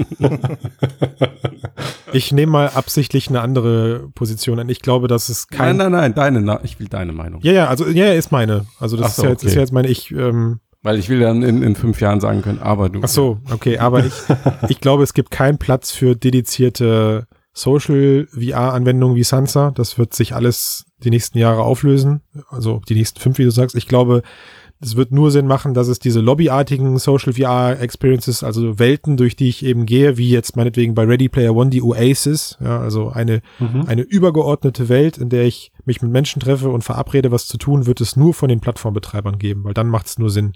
[2.15, 4.69] Ich nehme mal absichtlich eine andere Position an.
[4.69, 5.75] Ich glaube, dass es kein.
[5.75, 7.41] nein, nein, nein, deine, Na ich will deine Meinung.
[7.43, 8.65] Ja, ja, also ja, ist meine.
[8.79, 9.55] Also das so, ist, ja jetzt, ist okay.
[9.55, 9.87] ja jetzt meine.
[9.89, 13.01] Ich ähm, Weil ich will dann in, in fünf Jahren sagen können, aber du.
[13.03, 14.13] Ach so, okay, aber ich,
[14.69, 17.27] ich glaube, es gibt keinen Platz für dedizierte
[17.57, 19.71] Social VR-Anwendungen wie Sansa.
[19.71, 22.21] Das wird sich alles die nächsten Jahre auflösen.
[22.49, 23.75] Also die nächsten fünf, wie du sagst.
[23.75, 24.21] Ich glaube,
[24.81, 29.37] es wird nur Sinn machen, dass es diese lobbyartigen Social VR Experiences, also Welten, durch
[29.37, 33.09] die ich eben gehe, wie jetzt meinetwegen bei Ready Player One die Oasis, ja, also
[33.09, 33.85] eine, Mhm.
[33.87, 37.85] eine übergeordnete Welt, in der ich mich mit Menschen treffe und verabrede, was zu tun,
[37.85, 40.53] wird es nur von den Plattformbetreibern geben, weil dann macht es nur Sinn.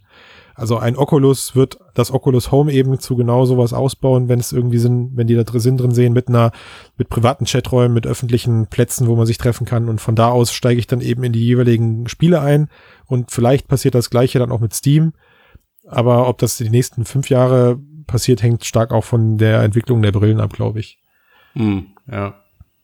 [0.59, 4.77] Also ein Oculus wird das Oculus Home eben zu genau sowas ausbauen, wenn es irgendwie
[4.77, 6.51] Sinn, wenn die da drin Sinn drin sehen, mit einer,
[6.97, 9.87] mit privaten Chaträumen, mit öffentlichen Plätzen, wo man sich treffen kann.
[9.87, 12.67] Und von da aus steige ich dann eben in die jeweiligen Spiele ein.
[13.05, 15.13] Und vielleicht passiert das Gleiche dann auch mit Steam.
[15.87, 20.11] Aber ob das die nächsten fünf Jahre passiert, hängt stark auch von der Entwicklung der
[20.11, 20.99] Brillen ab, glaube ich.
[21.53, 22.38] Hm, ja.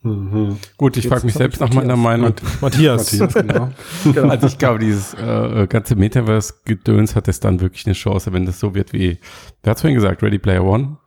[0.06, 0.58] Mhm.
[0.78, 1.96] Gut, ich frage mich selbst nach meiner.
[1.96, 2.34] Meinung.
[2.62, 3.12] Matthias.
[3.20, 3.70] Matthias, genau.
[4.14, 4.28] Genau.
[4.30, 8.46] Also ich glaube, dieses äh, äh, ganze Metaverse-Gedöns hat es dann wirklich eine Chance, wenn
[8.46, 9.18] das so wird wie,
[9.64, 10.98] wer hat vorhin gesagt, Ready Player One?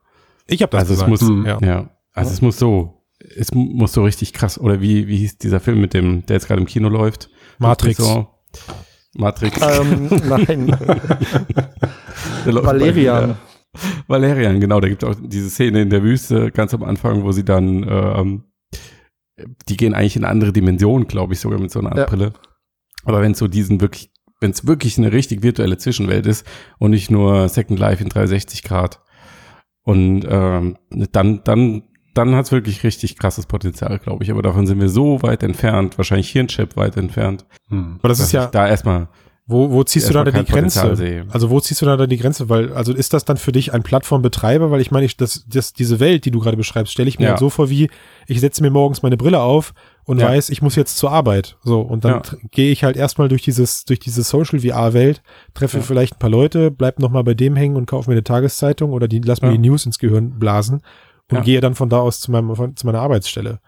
[0.46, 1.11] Ich habe das Also es gesagt.
[1.11, 1.46] muss, Hm.
[1.46, 1.59] ja.
[1.62, 3.05] ja, also es muss so,
[3.36, 6.34] es mu- muss so richtig krass, oder wie, wie hieß dieser Film mit dem, der
[6.36, 7.30] jetzt gerade im Kino läuft?
[7.59, 8.03] Matrix.
[9.14, 9.61] Matrix.
[9.62, 10.76] ähm, nein,
[12.44, 13.36] Valerian.
[14.07, 17.32] Valerian, genau, da gibt es auch diese Szene in der Wüste ganz am Anfang, wo
[17.32, 18.44] sie dann, ähm,
[19.68, 22.05] die gehen eigentlich in eine andere Dimension, glaube ich, sogar mit so einer Art Ja.
[22.07, 22.32] Brille.
[23.05, 24.11] Aber wenn es so diesen wirklich,
[24.41, 26.47] wenn es wirklich eine richtig virtuelle Zwischenwelt ist
[26.78, 29.01] und nicht nur Second Life in 360 Grad
[29.82, 31.82] und ähm, dann, dann,
[32.14, 34.30] dann hat es wirklich richtig krasses Potenzial, glaube ich.
[34.30, 37.47] Aber davon sind wir so weit entfernt, wahrscheinlich Hirnchip weit entfernt.
[37.68, 37.97] Hm.
[37.99, 39.09] Aber das ist ja, da erstmal
[39.51, 40.94] Wo, wo ziehst du da denn die Grenze?
[40.94, 41.24] sehe.
[41.30, 42.51] Also wo ziehst du da dann die Grenze?
[42.51, 44.70] Weil, also ist das dann für dich ein Plattformbetreiber?
[44.70, 47.24] Weil ich meine, ich, das, das, diese Welt, die du gerade beschreibst, stelle ich mir
[47.24, 47.30] Ja.
[47.30, 47.88] halt so vor, wie
[48.26, 49.72] ich setze mir morgens meine Brille auf
[50.05, 50.26] und Ja.
[50.28, 51.57] weiß, ich muss jetzt zur Arbeit.
[51.64, 52.20] So, und dann
[52.51, 55.22] gehe ich halt erstmal durch dieses, durch diese Social VR-Welt,
[55.55, 58.92] treffe vielleicht ein paar Leute, bleib nochmal bei dem hängen und kaufe mir eine Tageszeitung
[58.92, 60.82] oder die, lass mir die News ins Gehirn blasen
[61.30, 63.61] und gehe dann von da aus zu, meinem, von, zu meiner Arbeitsstelle.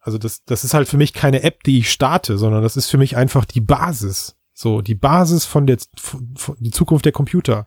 [0.00, 2.88] Also das, das ist halt für mich keine App, die ich starte, sondern das ist
[2.88, 4.34] für mich einfach die Basis.
[4.60, 7.66] So, die Basis von der, von, von die Zukunft der Computer.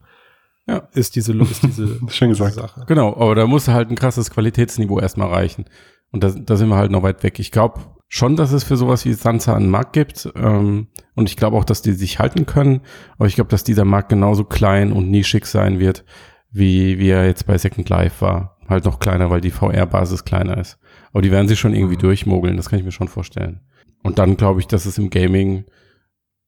[0.68, 0.88] Ja.
[0.94, 2.52] ist diese, ist diese, Schön gesagt.
[2.52, 2.86] diese Sache.
[2.86, 5.66] Genau, aber da muss halt ein krasses Qualitätsniveau erstmal reichen.
[6.12, 7.40] Und da, da sind wir halt noch weit weg.
[7.40, 7.80] Ich glaube
[8.10, 10.32] schon, dass es für sowas wie Sansa einen Markt gibt.
[10.36, 10.86] Ähm,
[11.16, 12.82] und ich glaube auch, dass die sich halten können.
[13.18, 16.06] Aber ich glaube, dass dieser Markt genauso klein und nischig sein wird,
[16.52, 18.60] wie, wie er jetzt bei Second Life war.
[18.70, 20.78] Halt noch kleiner, weil die VR-Basis kleiner ist.
[21.12, 23.62] Aber die werden sich schon irgendwie durchmogeln, das kann ich mir schon vorstellen.
[24.04, 25.66] Und dann glaube ich, dass es im Gaming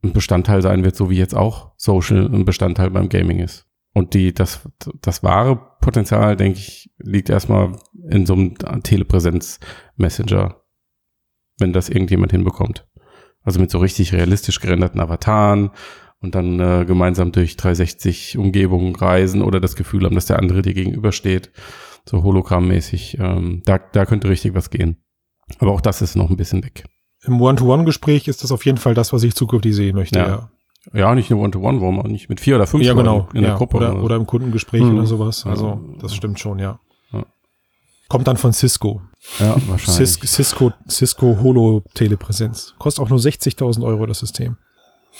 [0.05, 3.67] ein Bestandteil sein wird, so wie jetzt auch Social ein Bestandteil beim Gaming ist.
[3.93, 4.67] Und die, das,
[5.01, 7.77] das wahre Potenzial, denke ich, liegt erstmal
[8.09, 10.61] in so einem Telepräsenz-Messenger,
[11.59, 12.87] wenn das irgendjemand hinbekommt.
[13.43, 15.71] Also mit so richtig realistisch gerenderten Avataren
[16.19, 20.61] und dann äh, gemeinsam durch 360 Umgebungen reisen oder das Gefühl haben, dass der andere
[20.61, 21.51] dir gegenübersteht,
[22.05, 23.17] so hologrammmäßig.
[23.19, 24.97] Ähm, da, da könnte richtig was gehen.
[25.59, 26.85] Aber auch das ist noch ein bisschen weg.
[27.25, 30.27] Im One-to-One-Gespräch ist das auf jeden Fall das, was ich zukünftig sehen möchte, Ja.
[30.27, 30.49] ja.
[30.93, 33.27] Ja, nicht nur One-to-One, warum auch nicht mit vier oder fünf Ja, genau.
[33.33, 33.47] in ja.
[33.49, 33.77] der Gruppe.
[33.77, 33.97] oder, so.
[33.97, 34.97] oder im Kundengespräch Mhm.
[34.99, 35.43] oder sowas.
[35.45, 35.79] Also, Ja.
[35.99, 36.77] das stimmt schon, ja.
[37.11, 37.25] Ja.
[38.07, 39.01] Kommt dann von Cisco.
[39.39, 40.11] ja, wahrscheinlich.
[40.11, 42.75] Cis Cisco, Cisco Holo Telepräsenz.
[42.77, 44.57] Kostet auch nur 60.000 Euro das System.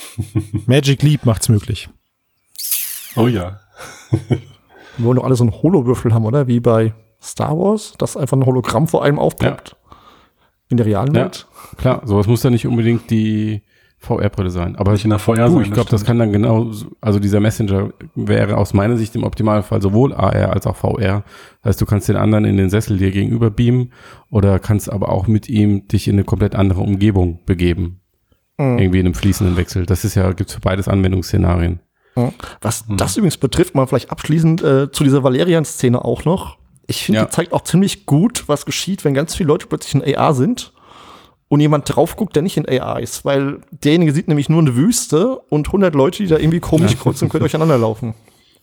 [0.67, 1.89] Magic Leap macht's möglich.
[3.15, 3.59] Oh ja.
[4.97, 6.45] Wir wollen doch alle so einen Holowürfel haben, oder?
[6.47, 9.75] Wie bei Star Wars, dass einfach ein Hologramm vor einem aufpoppt.
[10.69, 11.23] In der realen Ja.
[11.23, 11.47] Welt.
[11.77, 13.61] Klar, sowas muss ja nicht unbedingt die
[13.99, 14.75] VR-Brille sein.
[14.75, 17.89] Aber Nicht in der VR du, ich glaube, das kann dann genau, also dieser Messenger
[18.13, 21.23] wäre aus meiner Sicht im Optimalfall sowohl AR als auch VR.
[21.61, 23.91] Das heißt, du kannst den anderen in den Sessel dir gegenüber beamen
[24.29, 28.01] oder kannst aber auch mit ihm dich in eine komplett andere Umgebung begeben.
[28.57, 28.77] Mhm.
[28.77, 29.85] Irgendwie in einem fließenden Wechsel.
[29.85, 31.79] Das ist ja, gibt's für beides Anwendungsszenarien.
[32.61, 36.57] Was das übrigens betrifft, mal vielleicht abschließend äh, zu dieser Valerian-Szene auch noch.
[36.87, 37.25] Ich finde, Ja.
[37.25, 40.71] die zeigt auch ziemlich gut, was geschieht, wenn ganz viele Leute plötzlich in AR sind
[41.47, 43.25] und jemand drauf guckt, der nicht in AR ist.
[43.25, 47.21] Weil derjenige sieht nämlich nur eine Wüste und 100 Leute, die da irgendwie komisch kreuz
[47.21, 48.13] und quer durcheinander laufen.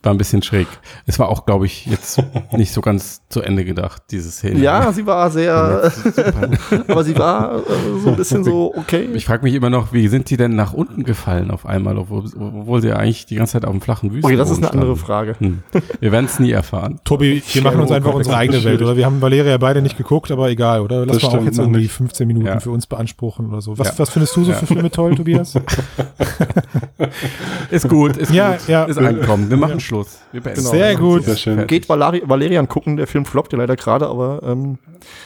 [0.05, 0.67] War ein bisschen schräg.
[1.07, 2.21] Es war auch, glaube ich, jetzt
[2.57, 4.59] nicht so ganz zu Ende gedacht, diese Szene.
[4.59, 5.55] Ja, sie war sehr,
[6.89, 7.61] aber sie war äh,
[8.03, 9.09] so ein bisschen so, okay.
[9.15, 12.25] Ich frage mich immer noch, wie sind die denn nach unten gefallen auf einmal, obwohl,
[12.25, 14.73] obwohl sie ja eigentlich die ganze Zeit auf dem flachen Wüsten Okay, das ist eine
[14.73, 15.37] andere Frage.
[15.39, 15.63] Hm.
[16.01, 16.99] Wir werden es nie erfahren.
[17.05, 18.97] Tobi, wir machen uns einfach unsere eigene Welt, oder?
[18.97, 21.07] Wir haben Valeria beide nicht geguckt, aber egal, oder?
[21.07, 21.93] Lass Das mal auch jetzt irgendwie nicht.
[21.93, 22.59] 15 Minuten Ja.
[22.59, 23.79] für uns beanspruchen oder so.
[23.79, 23.95] Was, Ja.
[23.99, 25.55] was findest du so für Filme toll, Tobias?
[27.71, 28.69] Ist gut, ist Ja, gut.
[28.69, 28.85] ja.
[28.85, 29.49] Ist angekommen.
[29.51, 30.19] Wir machen Schluss.
[30.33, 30.61] Wir beenden.
[30.61, 30.71] Genau.
[30.71, 31.25] Sehr gut.
[31.25, 31.67] Sehr schön.
[31.67, 34.79] Geht Valeri Valerian gucken, der Film floppt ja leider gerade, aber ähm,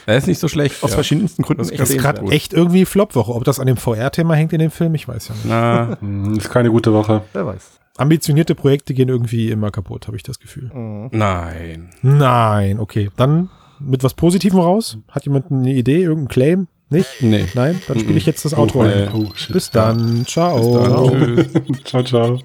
[0.05, 0.83] Er ist nicht so schlecht.
[0.83, 0.95] aus ja.
[0.95, 3.33] verschiedensten Gründen Das echt ist gerade echt irgendwie Flopwoche.
[3.33, 5.45] Ob das an dem VR-Thema hängt in dem Film, ich weiß ja nicht.
[5.45, 5.97] Na,
[6.37, 7.23] Ist keine gute Woche.
[7.33, 7.79] Wer weiß.
[7.97, 10.69] Ambitionierte Projekte gehen irgendwie immer kaputt, habe ich das Gefühl.
[10.73, 11.09] Mhm.
[11.11, 11.89] nein.
[12.01, 13.09] Nein, okay.
[13.15, 13.49] Dann
[13.79, 14.97] mit was Positivem raus.
[15.09, 16.67] Hat jemand eine Idee, irgendein Claim?
[16.89, 17.21] Nicht?
[17.21, 17.45] Nee.
[17.53, 17.81] Nein?
[17.87, 19.09] Dann spiele ich jetzt das Outro Oh, ein.
[19.13, 19.25] Oh.
[19.51, 20.25] Bis dann.
[20.25, 20.79] Ciao.
[20.79, 21.35] Bis dann.
[21.35, 21.83] Tschüss.
[21.83, 22.39] ciao, ciao.